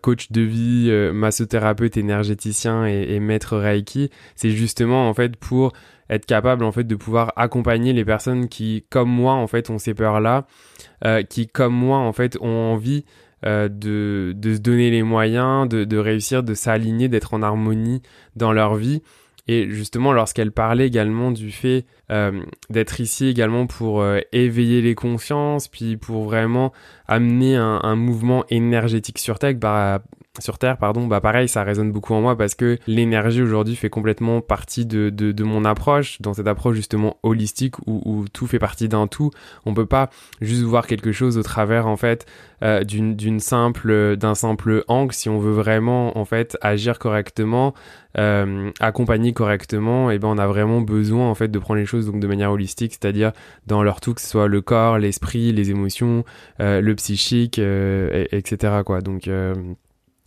coach 0.00 0.32
de 0.32 0.40
vie, 0.40 0.86
euh, 0.90 1.12
massothérapeute, 1.12 1.96
énergéticien 1.96 2.86
et, 2.86 3.14
et 3.14 3.20
maître 3.20 3.56
Reiki. 3.56 4.10
C'est 4.34 4.50
justement 4.50 5.08
en 5.08 5.14
fait 5.14 5.36
pour 5.36 5.72
être 6.08 6.26
capable 6.26 6.64
en 6.64 6.72
fait 6.72 6.84
de 6.84 6.94
pouvoir 6.94 7.32
accompagner 7.36 7.92
les 7.92 8.04
personnes 8.04 8.48
qui 8.48 8.84
comme 8.90 9.10
moi 9.10 9.32
en 9.34 9.46
fait 9.46 9.70
ont 9.70 9.78
ces 9.78 9.94
peurs 9.94 10.20
là, 10.20 10.46
euh, 11.04 11.22
qui 11.22 11.46
comme 11.46 11.74
moi 11.74 11.98
en 11.98 12.12
fait 12.12 12.38
ont 12.40 12.72
envie 12.72 13.04
euh, 13.44 13.68
de, 13.68 14.32
de, 14.34 14.54
se 14.54 14.60
donner 14.60 14.90
les 14.90 15.02
moyens, 15.02 15.68
de, 15.68 15.84
de 15.84 15.98
réussir, 15.98 16.42
de 16.42 16.54
s'aligner, 16.54 17.08
d'être 17.08 17.34
en 17.34 17.42
harmonie 17.42 18.02
dans 18.34 18.52
leur 18.52 18.76
vie. 18.76 19.02
Et 19.48 19.70
justement, 19.70 20.12
lorsqu'elle 20.12 20.50
parlait 20.50 20.86
également 20.86 21.30
du 21.30 21.52
fait 21.52 21.86
euh, 22.10 22.42
d'être 22.68 23.00
ici 23.00 23.28
également 23.28 23.66
pour 23.66 24.00
euh, 24.00 24.20
éveiller 24.32 24.82
les 24.82 24.94
consciences, 24.94 25.68
puis 25.68 25.96
pour 25.96 26.24
vraiment 26.24 26.72
amener 27.06 27.54
un, 27.56 27.96
mouvement 27.96 28.44
énergétique 28.50 29.18
sur 29.18 29.38
Terre, 29.38 29.54
bah, 29.54 30.02
sur 30.42 30.58
Terre, 30.58 30.78
pardon, 30.78 31.06
bah 31.06 31.20
pareil, 31.20 31.48
ça 31.48 31.62
résonne 31.62 31.92
beaucoup 31.92 32.14
en 32.14 32.20
moi 32.20 32.36
parce 32.36 32.54
que 32.54 32.78
l'énergie 32.86 33.42
aujourd'hui 33.42 33.76
fait 33.76 33.90
complètement 33.90 34.40
partie 34.40 34.86
de, 34.86 35.10
de, 35.10 35.32
de, 35.32 35.44
mon 35.44 35.64
approche, 35.64 36.20
dans 36.20 36.34
cette 36.34 36.46
approche 36.46 36.76
justement 36.76 37.18
holistique 37.22 37.78
où, 37.86 38.02
où 38.04 38.28
tout 38.28 38.46
fait 38.46 38.58
partie 38.58 38.88
d'un 38.88 39.06
tout. 39.06 39.30
On 39.64 39.74
peut 39.74 39.86
pas 39.86 40.10
juste 40.40 40.62
voir 40.62 40.86
quelque 40.86 41.12
chose 41.12 41.38
au 41.38 41.42
travers 41.42 41.86
en 41.86 41.96
fait 41.96 42.26
euh, 42.62 42.84
d'une 42.84 43.38
simple 43.38 44.16
d'un 44.16 44.34
simple 44.34 44.82
angle 44.88 45.12
si 45.12 45.28
on 45.28 45.38
veut 45.38 45.52
vraiment 45.52 46.16
en 46.16 46.24
fait 46.24 46.56
agir 46.62 46.98
correctement, 46.98 47.74
euh, 48.16 48.70
accompagner 48.80 49.34
correctement. 49.34 50.10
Et 50.10 50.18
ben 50.18 50.28
on 50.28 50.38
a 50.38 50.46
vraiment 50.46 50.80
besoin 50.80 51.28
en 51.28 51.34
fait 51.34 51.48
de 51.48 51.58
prendre 51.58 51.80
les 51.80 51.86
choses 51.86 52.06
donc 52.06 52.18
de 52.18 52.26
manière 52.26 52.50
holistique, 52.50 52.92
c'est-à-dire 52.92 53.32
dans 53.66 53.82
leur 53.82 54.00
tout 54.00 54.14
que 54.14 54.22
ce 54.22 54.28
soit 54.28 54.48
le 54.48 54.62
corps, 54.62 54.98
l'esprit, 54.98 55.52
les 55.52 55.70
émotions, 55.70 56.24
euh, 56.60 56.80
le 56.80 56.94
psychique, 56.94 57.58
et, 57.58 58.28
etc. 58.32 58.80
quoi. 58.86 59.02
Donc 59.02 59.28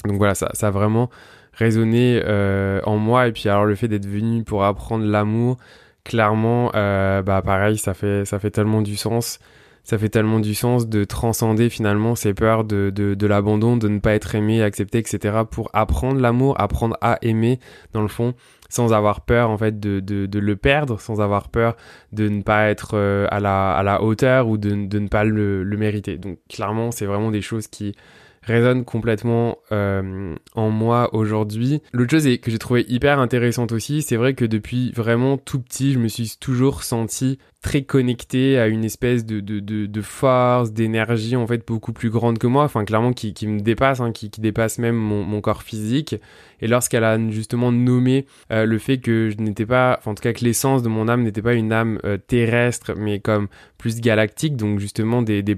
donc 0.05 0.17
voilà, 0.17 0.35
ça, 0.35 0.49
ça 0.53 0.67
a 0.67 0.71
vraiment 0.71 1.09
résonné 1.53 2.21
euh, 2.25 2.79
en 2.85 2.97
moi. 2.97 3.27
Et 3.27 3.31
puis 3.31 3.49
alors 3.49 3.65
le 3.65 3.75
fait 3.75 3.87
d'être 3.87 4.07
venu 4.07 4.43
pour 4.43 4.63
apprendre 4.63 5.05
l'amour, 5.05 5.57
clairement, 6.03 6.71
euh, 6.75 7.21
bah 7.21 7.41
pareil, 7.41 7.77
ça 7.77 7.93
fait, 7.93 8.25
ça 8.25 8.39
fait 8.39 8.51
tellement 8.51 8.81
du 8.81 8.95
sens. 8.95 9.39
Ça 9.83 9.97
fait 9.97 10.09
tellement 10.09 10.39
du 10.39 10.53
sens 10.53 10.87
de 10.87 11.03
transcender 11.03 11.69
finalement 11.69 12.13
ces 12.13 12.35
peurs 12.35 12.63
de, 12.63 13.25
l'abandon, 13.25 13.75
de 13.75 13.87
ne 13.87 13.97
pas 13.97 14.13
être 14.13 14.35
aimé, 14.35 14.61
accepté, 14.61 14.99
etc. 14.99 15.39
pour 15.49 15.71
apprendre 15.73 16.19
l'amour, 16.19 16.59
apprendre 16.61 16.95
à 17.01 17.17
aimer 17.23 17.59
dans 17.93 18.03
le 18.03 18.07
fond, 18.07 18.35
sans 18.69 18.93
avoir 18.93 19.21
peur 19.21 19.49
en 19.49 19.57
fait 19.57 19.79
de, 19.79 19.99
de, 19.99 20.39
le 20.39 20.55
perdre, 20.55 20.99
sans 20.99 21.21
avoir 21.21 21.49
peur 21.49 21.75
de 22.11 22.29
ne 22.29 22.43
pas 22.43 22.69
être 22.69 22.91
euh, 22.93 23.25
à, 23.31 23.39
la, 23.39 24.03
hauteur 24.03 24.47
ou 24.47 24.57
de, 24.57 24.85
de 24.85 24.99
ne 24.99 25.07
pas 25.07 25.23
le, 25.23 25.63
le 25.63 25.77
mériter. 25.77 26.17
Donc 26.17 26.37
clairement, 26.49 26.91
c'est 26.91 27.07
vraiment 27.07 27.31
des 27.31 27.41
choses 27.41 27.65
qui, 27.65 27.95
résonne 28.43 28.85
complètement 28.85 29.57
euh, 29.71 30.35
en 30.55 30.69
moi 30.69 31.13
aujourd'hui. 31.13 31.81
L'autre 31.93 32.11
chose 32.11 32.27
que 32.39 32.51
j'ai 32.51 32.59
trouvé 32.59 32.85
hyper 32.87 33.19
intéressante 33.19 33.71
aussi, 33.71 34.01
c'est 34.01 34.15
vrai 34.15 34.33
que 34.33 34.45
depuis 34.45 34.91
vraiment 34.91 35.37
tout 35.37 35.59
petit, 35.59 35.93
je 35.93 35.99
me 35.99 36.07
suis 36.07 36.35
toujours 36.39 36.83
senti 36.83 37.37
très 37.61 37.81
connecté 37.81 38.57
à 38.57 38.67
une 38.67 38.85
espèce 38.85 39.25
de, 39.25 40.01
force, 40.01 40.71
d'énergie 40.71 41.35
en 41.35 41.45
fait 41.45 41.67
beaucoup 41.67 41.91
plus 41.91 42.09
grande 42.09 42.37
que 42.37 42.47
moi, 42.47 42.63
enfin 42.63 42.85
clairement 42.85 43.11
qui, 43.11 43.33
me 43.47 43.59
dépasse, 43.59 43.99
hein, 43.99 44.11
qui, 44.13 44.29
dépasse 44.29 44.79
même 44.79 44.95
mon, 44.95 45.41
corps 45.41 45.63
physique. 45.63 46.15
Et 46.61 46.67
lorsqu'elle 46.67 47.03
a 47.03 47.17
justement 47.29 47.71
nommé 47.71 48.25
euh, 48.51 48.65
le 48.65 48.77
fait 48.79 48.97
que 48.97 49.29
je 49.29 49.41
n'étais 49.41 49.65
pas, 49.65 49.99
en 50.05 50.13
tout 50.13 50.21
cas 50.21 50.33
que 50.33 50.43
l'essence 50.43 50.83
de 50.83 50.89
mon 50.89 51.07
âme 51.07 51.23
n'était 51.23 51.41
pas 51.41 51.53
une 51.53 51.71
âme 51.71 51.99
euh, 52.05 52.17
terrestre, 52.17 52.93
mais 52.97 53.19
comme 53.19 53.47
plus 53.77 53.99
galactique, 54.01 54.55
donc 54.55 54.79
justement 54.79 55.21
des, 55.21 55.41
des 55.41 55.55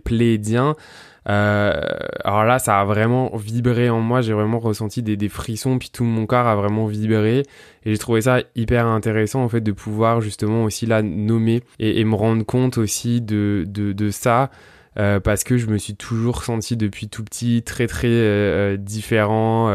Euh, 1.30 1.74
alors 2.24 2.46
là, 2.46 2.60
ça 2.60 2.80
a 2.80 2.86
vraiment 2.86 3.36
vibré 3.36 3.90
en 3.90 4.00
moi. 4.02 4.22
J'ai 4.22 4.34
vraiment 4.34 4.60
ressenti 4.60 5.04
des, 5.04 5.30
frissons, 5.30 5.78
puis 5.78 5.90
tout 5.92 6.04
mon 6.04 6.26
corps 6.26 6.48
a 6.48 6.56
vraiment 6.56 6.88
vibré. 6.88 7.40
Et 7.86 7.92
j'ai 7.92 7.98
trouvé 7.98 8.22
ça 8.22 8.40
hyper 8.56 8.88
intéressant 8.88 9.44
en 9.44 9.50
fait 9.50 9.62
de 9.62 9.72
pouvoir 9.72 10.22
justement 10.22 10.64
aussi 10.64 10.86
là 10.86 11.02
nommer 11.02 11.62
et, 11.80 12.04
me 12.04 12.16
rendre 12.16 12.44
compte 12.44 12.78
aussi 12.78 13.22
de, 13.22 13.66
de 13.68 14.10
ça. 14.10 14.50
Euh, 15.00 15.22
parce 15.22 15.46
que 15.46 15.58
je 15.58 15.68
me 15.68 15.78
suis 15.78 15.96
toujours 15.96 16.44
senti 16.44 16.76
depuis 16.76 17.08
tout 17.08 17.24
petit 17.24 17.64
très 17.64 17.88
très 17.88 18.10
euh, 18.10 18.74
euh 18.74 18.78
différent, 18.78 19.72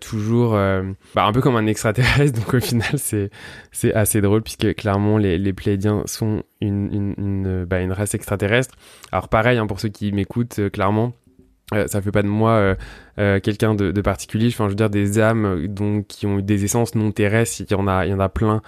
toujours 0.00 0.52
bah, 0.52 1.26
un 1.26 1.32
peu 1.32 1.40
comme 1.40 1.56
un 1.56 1.66
extraterrestre. 1.66 2.38
Donc 2.40 2.54
au 2.54 2.60
final 2.60 2.98
c'est 2.98 3.30
c'est 3.72 3.92
assez 3.92 4.20
drôle 4.20 4.42
puisque 4.42 4.74
clairement 4.74 5.18
les, 5.18 5.38
les 5.38 5.54
sont 6.06 6.42
une 6.60 6.92
une, 6.92 7.14
une, 7.18 7.64
bah, 7.64 7.80
une 7.80 7.92
race 7.92 8.14
extraterrestre. 8.14 8.74
Alors 9.12 9.28
pareil 9.28 9.58
hein, 9.58 9.66
pour 9.66 9.80
ceux 9.80 9.90
qui 9.90 10.12
m'écoutent 10.12 10.70
clairement 10.70 11.12
euh, 11.72 11.86
ça 11.86 12.00
fait 12.00 12.12
pas 12.12 12.22
de 12.22 12.28
moi 12.28 12.52
euh, 12.52 12.74
euh, 13.18 13.40
quelqu'un 13.40 13.74
de, 13.74 13.90
de, 13.90 14.00
particulier. 14.00 14.48
Enfin, 14.48 14.64
je 14.64 14.70
veux 14.70 14.74
dire 14.76 14.90
des 14.90 15.20
âmes 15.20 15.66
donc 15.66 16.06
qui 16.06 16.26
ont 16.26 16.38
des 16.38 16.64
essences 16.64 16.94
non 16.94 17.12
terrestres. 17.12 17.60
Il 17.60 17.70
y 17.70 17.74
en 17.74 17.86
a, 17.86 18.06
il 18.06 18.10
y 18.10 18.14
en 18.14 18.20
a 18.20 18.28
plein 18.28 18.62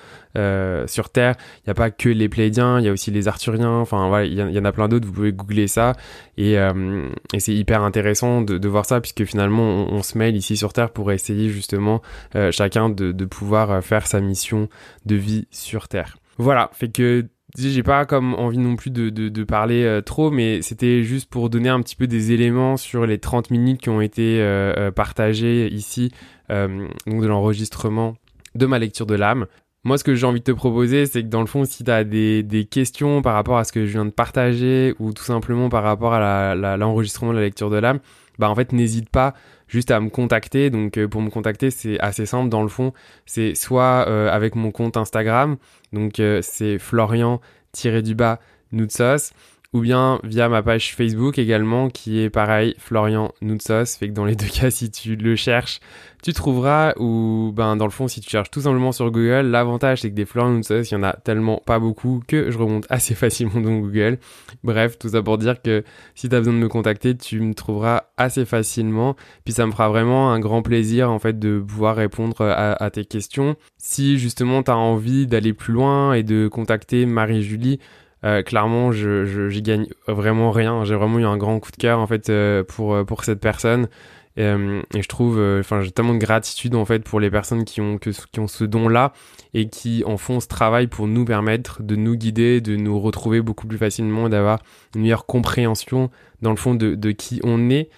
sur 0.87 1.11
Terre. 1.11 1.35
Il 1.59 1.69
n'y 1.69 1.71
a 1.71 1.75
pas 1.75 1.91
que 1.91 2.09
les 2.09 2.29
Pléiadiens, 2.29 2.81
il 2.81 2.87
y 2.87 2.89
a 2.89 2.93
aussi 2.93 3.11
les 3.11 3.29
Arthuriens. 3.29 3.79
Enfin, 3.79 4.09
voilà, 4.09 4.25
il 4.25 4.35
y, 4.35 4.59
en 4.59 4.65
a 4.65 4.73
plein 4.73 4.89
d'autres. 4.89 5.07
Vous 5.07 5.13
pouvez 5.13 5.33
googler 5.33 5.69
ça 5.69 5.93
et, 6.37 6.55
et 6.55 7.41
c'est 7.41 7.55
hyper 7.55 7.83
intéressant 7.83 8.43
de, 8.43 8.59
de, 8.59 8.69
voir 8.69 8.85
ça 8.85 9.01
puisque 9.01 9.25
finalement 9.25 9.63
on, 9.63 9.95
on, 9.95 10.03
se 10.03 10.19
mêle 10.19 10.35
ici 10.35 10.57
sur 10.57 10.73
Terre 10.73 10.91
pour 10.91 11.13
essayer 11.13 11.51
justement 11.51 12.03
chacun 12.51 12.89
de, 12.89 13.13
de 13.13 13.25
pouvoir 13.25 13.83
faire 13.85 14.07
sa 14.07 14.21
mission 14.21 14.69
de 15.07 15.15
vie 15.15 15.47
sur 15.51 15.87
Terre. 15.89 16.19
Voilà, 16.37 16.71
fait 16.73 16.89
que 16.89 17.29
j'ai 17.57 17.83
pas 17.83 18.05
comme 18.05 18.35
envie 18.35 18.59
non 18.59 18.77
plus 18.77 18.91
de, 18.91 19.11
de, 19.11 19.45
parler 19.45 19.85
euh, 19.85 20.01
trop, 20.01 20.31
mais 20.31 20.63
c'était 20.63 21.03
juste 21.03 21.31
pour 21.31 21.51
donner 21.51 21.69
un 21.69 21.81
petit 21.81 21.97
peu 21.97 22.07
des 22.07 22.33
éléments 22.33 22.77
sur 22.77 23.07
les 23.07 23.19
30 23.19 23.51
minutes 23.51 23.81
qui 23.81 23.91
ont 23.91 24.01
été 24.01 24.41
euh, 24.41 24.73
euh 24.77 24.91
partagées 24.91 25.73
ici, 25.73 26.11
donc 26.49 27.23
de 27.23 27.27
l'enregistrement 27.27 28.17
de 28.55 28.67
ma 28.67 28.79
lecture 28.79 29.07
de 29.07 29.15
l'âme. 29.15 29.47
Moi, 29.85 29.99
ce 29.99 30.05
que 30.05 30.15
j'ai 30.15 30.27
envie 30.27 30.41
de 30.41 30.45
te 30.45 30.53
proposer, 30.53 31.05
c'est 31.05 31.23
que 31.23 31.29
dans 31.29 31.41
le 31.41 31.47
fond, 31.47 31.65
si 31.65 31.85
tu 31.85 31.91
as 31.91 32.05
des, 32.05 32.43
des, 32.43 32.65
questions 32.65 33.21
par 33.21 33.35
rapport 33.35 33.59
à 33.59 33.65
ce 33.65 33.73
que 33.73 33.85
je 33.85 33.93
viens 33.93 34.07
de 34.07 34.11
partager 34.11 34.95
ou 34.99 35.13
tout 35.13 35.25
simplement 35.25 35.69
par 35.69 35.83
rapport 35.83 36.15
à 36.15 36.55
l'enregistrement 36.55 37.33
de 37.33 37.37
la 37.37 37.43
lecture 37.43 37.69
de 37.69 37.77
l'âme, 37.77 37.99
bah 38.39 38.51
en 38.51 38.55
fait, 38.55 38.73
n'hésite 38.73 39.09
pas 39.11 39.35
juste 39.69 39.91
à 39.91 40.01
me 40.01 40.11
contacter. 40.11 40.71
Donc 40.71 41.05
pour 41.07 41.23
me 41.23 41.31
contacter, 41.31 41.71
c'est 41.71 41.99
assez 42.01 42.27
simple 42.27 42.49
dans 42.49 42.63
le 42.63 42.69
fond. 42.69 42.93
C'est 43.27 43.55
soit 43.55 44.07
euh, 44.09 44.31
avec 44.31 44.55
mon 44.55 44.71
compte 44.71 44.97
Instagram, 44.97 45.57
donc 45.93 46.21
euh, 46.21 46.41
c'est 46.43 46.79
Florian-du-bas 46.79 48.41
Noutsos 48.73 49.33
ou 49.75 49.81
bien 49.81 50.21
via 50.23 50.49
ma 50.49 50.63
page 50.63 50.95
Facebook 50.95 51.37
également 51.37 51.91
qui 51.91 52.21
est 52.21 52.31
pareil 52.31 52.77
Florian 52.79 53.33
Noutsos. 53.43 53.99
Fait 53.99 54.09
que 54.09 54.15
dans 54.15 54.25
les 54.25 54.37
deux 54.37 54.47
cas 54.47 54.71
si 54.71 54.91
tu 54.91 55.17
le 55.17 55.37
cherches 55.37 55.81
tu 56.23 56.33
trouveras. 56.33 56.95
Ou 56.99 57.53
ben 57.55 57.77
dans 57.77 57.85
le 57.85 57.91
fond 57.91 58.09
si 58.09 58.21
tu 58.21 58.31
cherches 58.31 58.51
tout 58.51 58.63
simplement 58.63 58.93
sur 58.93 59.11
Google 59.11 59.49
l'avantage 59.51 60.03
c'est 60.03 60.11
que 60.11 60.15
des 60.15 60.25
Florian 60.25 60.53
Noutsos 60.53 60.85
il 60.91 60.93
y 60.93 60.97
en 60.97 61.03
a 61.03 61.13
tellement 61.13 61.61
pas 61.67 61.81
beaucoup 61.81 62.23
que 62.27 62.53
je 62.53 62.57
remonte 62.57 62.87
assez 62.89 63.15
facilement 63.17 63.61
dans 63.61 63.77
Google. 63.77 64.19
Bref 64.63 64.97
tout 64.97 65.09
ça 65.09 65.23
pour 65.23 65.39
dire 65.39 65.61
que 65.61 65.83
si 66.15 66.29
tu 66.29 66.37
as 66.37 66.39
besoin 66.39 66.55
de 66.55 66.59
me 66.59 66.69
contacter 66.69 67.17
tu 67.17 67.41
me 67.41 67.53
trouveras 67.53 68.05
assez 68.17 68.45
facilement. 68.45 69.17
Puis 69.45 69.55
ça 69.55 69.67
me 69.67 69.73
fera 69.73 69.89
vraiment 69.89 70.31
un 70.31 70.39
grand 70.39 70.63
plaisir 70.63 71.11
en 71.11 71.19
fait 71.19 71.37
de 71.37 71.59
pouvoir 71.59 71.97
répondre 71.97 72.41
à, 72.43 72.81
à 72.81 72.91
tes 72.91 73.05
questions. 73.05 73.57
Si 73.77 74.19
justement 74.19 74.63
tu 74.63 74.71
as 74.71 74.77
envie 74.77 75.27
d'aller 75.27 75.53
plus 75.53 75.73
loin 75.73 76.15
et 76.15 76.23
de 76.23 76.47
contacter 76.47 77.07
Marie-Julie 77.07 77.81
euh, 78.25 78.43
clairement, 78.43 78.91
je, 78.91 79.27
je, 79.27 79.49
j'y 79.51 79.61
gagne 79.61 79.87
vraiment 80.09 80.51
rien. 80.51 80.85
J'ai 80.85 80.95
vraiment 80.95 81.19
eu 81.19 81.27
un 81.27 81.37
grand 81.37 81.61
coup 81.61 81.71
de 81.71 81.77
cœur 81.77 81.99
en 81.99 82.07
fait 82.07 82.31
euh, 82.31 82.65
pour 82.65 82.95
euh, 82.95 83.05
pour 83.05 83.25
cette 83.25 83.41
personne. 83.41 83.89
Et, 84.37 84.43
je 84.43 85.07
trouve, 85.07 85.39
enfin, 85.61 85.81
j'ai 85.81 85.93
tellement 85.93 86.15
de 86.15 86.19
gratitude 86.19 86.75
en 86.75 86.85
fait 86.85 87.05
pour 87.05 87.21
les 87.21 87.31
personnes 87.31 87.65
qui 87.65 87.81
ont 87.81 87.99
que, 87.99 88.11
qui 88.33 88.41
ont 88.41 88.49
ce 88.49 88.65
don-là 88.65 89.13
et 89.53 89.69
qui 89.69 90.03
en 90.07 90.17
font 90.17 90.41
ce 90.41 90.49
travail 90.49 90.89
pour 90.89 91.07
nous 91.07 91.25
permettre 91.25 91.85
de 91.85 91.95
nous 91.95 92.17
guider, 92.17 92.61
de 92.61 92.75
nous 92.75 92.99
retrouver 92.99 93.43
beaucoup 93.43 93.69
plus 93.69 93.79
facilement, 93.79 94.29
d'avoir 94.29 94.59
une 94.97 95.03
meilleure 95.03 95.27
compréhension 95.27 96.11
dans 96.43 96.51
le 96.51 96.57
fond 96.57 96.75
de, 96.75 96.97
de 96.97 97.13
qui 97.13 97.41
on 97.45 97.71
est. 97.71 97.91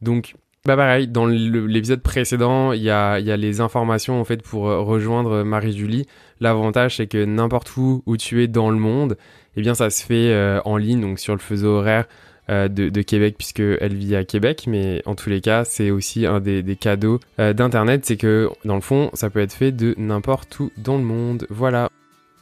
Donc 0.00 0.34
bah 0.64 0.76
pareil, 0.76 1.08
dans 1.08 1.26
l'épisode 1.26 2.00
précédent, 2.00 2.72
il 2.72 2.80
y 2.80 2.88
a, 2.88 3.20
y 3.20 3.30
a 3.30 3.36
les 3.36 3.60
informations 3.60 4.18
en 4.18 4.24
fait 4.24 4.42
pour 4.42 4.62
rejoindre 4.62 5.42
Marie-Julie. 5.42 6.06
L'avantage 6.40 6.96
c'est 6.96 7.06
que 7.06 7.22
n'importe 7.22 7.76
où 7.76 8.02
où 8.06 8.16
tu 8.16 8.42
es 8.42 8.48
dans 8.48 8.70
le 8.70 8.78
monde, 8.78 9.18
eh 9.56 9.60
bien 9.60 9.74
ça 9.74 9.90
se 9.90 10.04
fait 10.04 10.32
euh, 10.32 10.60
en 10.64 10.76
ligne, 10.76 11.00
donc 11.00 11.18
sur 11.18 11.34
le 11.34 11.38
fuseau 11.40 11.76
horaire 11.78 12.06
euh, 12.50 12.68
de, 12.68 13.02
Québec 13.02 13.36
puisqu'elle 13.38 13.94
vit 13.94 14.16
à 14.16 14.24
Québec, 14.24 14.64
mais 14.66 15.02
en 15.06 15.14
tous 15.14 15.30
les 15.30 15.40
cas 15.40 15.64
c'est 15.64 15.90
aussi 15.90 16.26
un 16.26 16.40
des, 16.40 16.62
des 16.62 16.76
cadeaux 16.76 17.20
euh, 17.38 17.52
d'Internet, 17.52 18.04
c'est 18.04 18.16
que 18.16 18.50
dans 18.64 18.74
le 18.74 18.80
fond 18.80 19.10
ça 19.14 19.30
peut 19.30 19.40
être 19.40 19.52
fait 19.52 19.72
de 19.72 19.94
n'importe 19.96 20.58
où 20.58 20.70
dans 20.76 20.96
le 20.96 21.04
monde. 21.04 21.46
Voilà. 21.50 21.88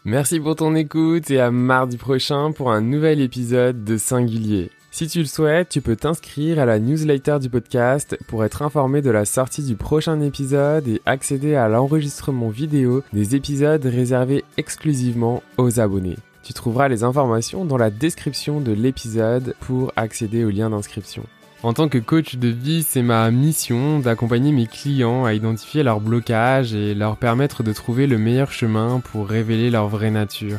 Merci 0.07 0.41
pour 0.41 0.57
ton 0.57 0.75
écoute 0.75 1.31
et 1.31 1.41
à 1.41 1.51
mardi 1.51 1.99
prochain 1.99 2.53
pour 2.53 2.73
un 2.73 2.81
nouvel 2.81 3.21
épisode 3.21 3.85
de 3.85 3.99
Singulier. 3.99 4.71
Si 4.93 5.07
tu 5.07 5.21
le 5.21 5.27
souhaites, 5.27 5.69
tu 5.69 5.83
peux 5.83 5.95
t'inscrire 5.95 6.59
à 6.59 6.65
la 6.65 6.79
newsletter 6.79 7.39
du 7.39 7.49
podcast 7.49 8.19
pour 8.27 8.45
être 8.45 8.63
informé 8.63 9.03
de 9.03 9.11
la 9.11 9.25
sortie 9.25 9.63
du 9.63 9.77
prochain 9.77 10.21
épisode 10.21 10.89
et 10.89 11.01
accéder 11.07 11.55
à 11.55 11.69
l'enregistrement 11.69 12.49
vidéo 12.49 13.05
des 13.13 13.37
épisodes 13.37 13.85
réservés 13.85 14.45
exclusivement 14.57 15.43
aux 15.59 15.79
abonnés. 15.79 16.17
Tu 16.51 16.55
trouveras 16.55 16.89
les 16.89 17.05
informations 17.05 17.65
dans 17.65 17.77
la 17.77 17.91
description 17.91 18.61
de 18.61 18.73
l'épisode 18.73 19.55
pour 19.61 19.93
accéder 19.95 20.45
au 20.45 20.51
lien 20.51 20.69
d'inscription. 20.69 21.23
En 21.63 21.73
tant 21.73 21.89
que 21.89 21.99
coach 21.99 22.35
de 22.35 22.49
vie, 22.49 22.83
c'est 22.83 23.03
ma 23.03 23.31
mission 23.31 24.01
d'accompagner 24.01 24.51
mes 24.51 24.67
clients 24.67 25.25
à 25.25 25.33
identifier 25.33 25.85
leurs 25.85 26.01
blocages 26.01 26.75
et 26.75 26.93
leur 26.97 27.19
permettre 27.19 27.63
de 27.63 27.73
trouver 27.73 28.09
le 28.09 28.19
meilleur 28.19 28.51
chemin 28.51 28.99
pour 28.99 29.29
révéler 29.29 29.71
leur 29.71 29.87
vraie 29.87 30.11
nature. 30.11 30.59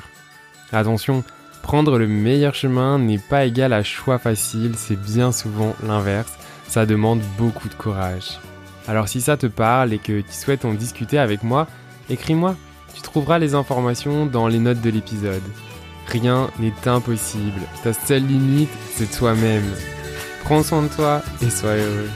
Attention, 0.71 1.25
prendre 1.61 1.97
le 1.97 2.07
meilleur 2.07 2.55
chemin 2.55 2.97
n'est 2.97 3.17
pas 3.17 3.43
égal 3.43 3.73
à 3.73 3.83
choix 3.83 4.17
facile, 4.17 4.75
c'est 4.77 4.95
bien 4.95 5.33
souvent 5.33 5.75
l'inverse, 5.85 6.31
ça 6.69 6.85
demande 6.85 7.19
beaucoup 7.37 7.67
de 7.67 7.75
courage. 7.75 8.39
Alors 8.87 9.09
si 9.09 9.19
ça 9.19 9.35
te 9.35 9.47
parle 9.47 9.91
et 9.91 9.99
que 9.99 10.21
tu 10.21 10.31
souhaites 10.31 10.63
en 10.63 10.73
discuter 10.73 11.19
avec 11.19 11.43
moi, 11.43 11.67
écris-moi, 12.09 12.55
tu 12.95 13.01
trouveras 13.01 13.39
les 13.39 13.55
informations 13.55 14.25
dans 14.25 14.47
les 14.47 14.59
notes 14.59 14.79
de 14.79 14.89
l'épisode. 14.89 15.43
Rien 16.07 16.49
n'est 16.59 16.87
impossible. 16.87 17.61
Ta 17.83 17.93
seule 17.93 18.25
limite, 18.25 18.69
c'est 18.95 19.11
toi-même. 19.11 19.71
Prends 20.43 20.63
soin 20.63 20.83
de 20.83 20.87
toi 20.87 21.21
et 21.41 21.49
sois 21.49 21.75
heureux. 21.75 22.09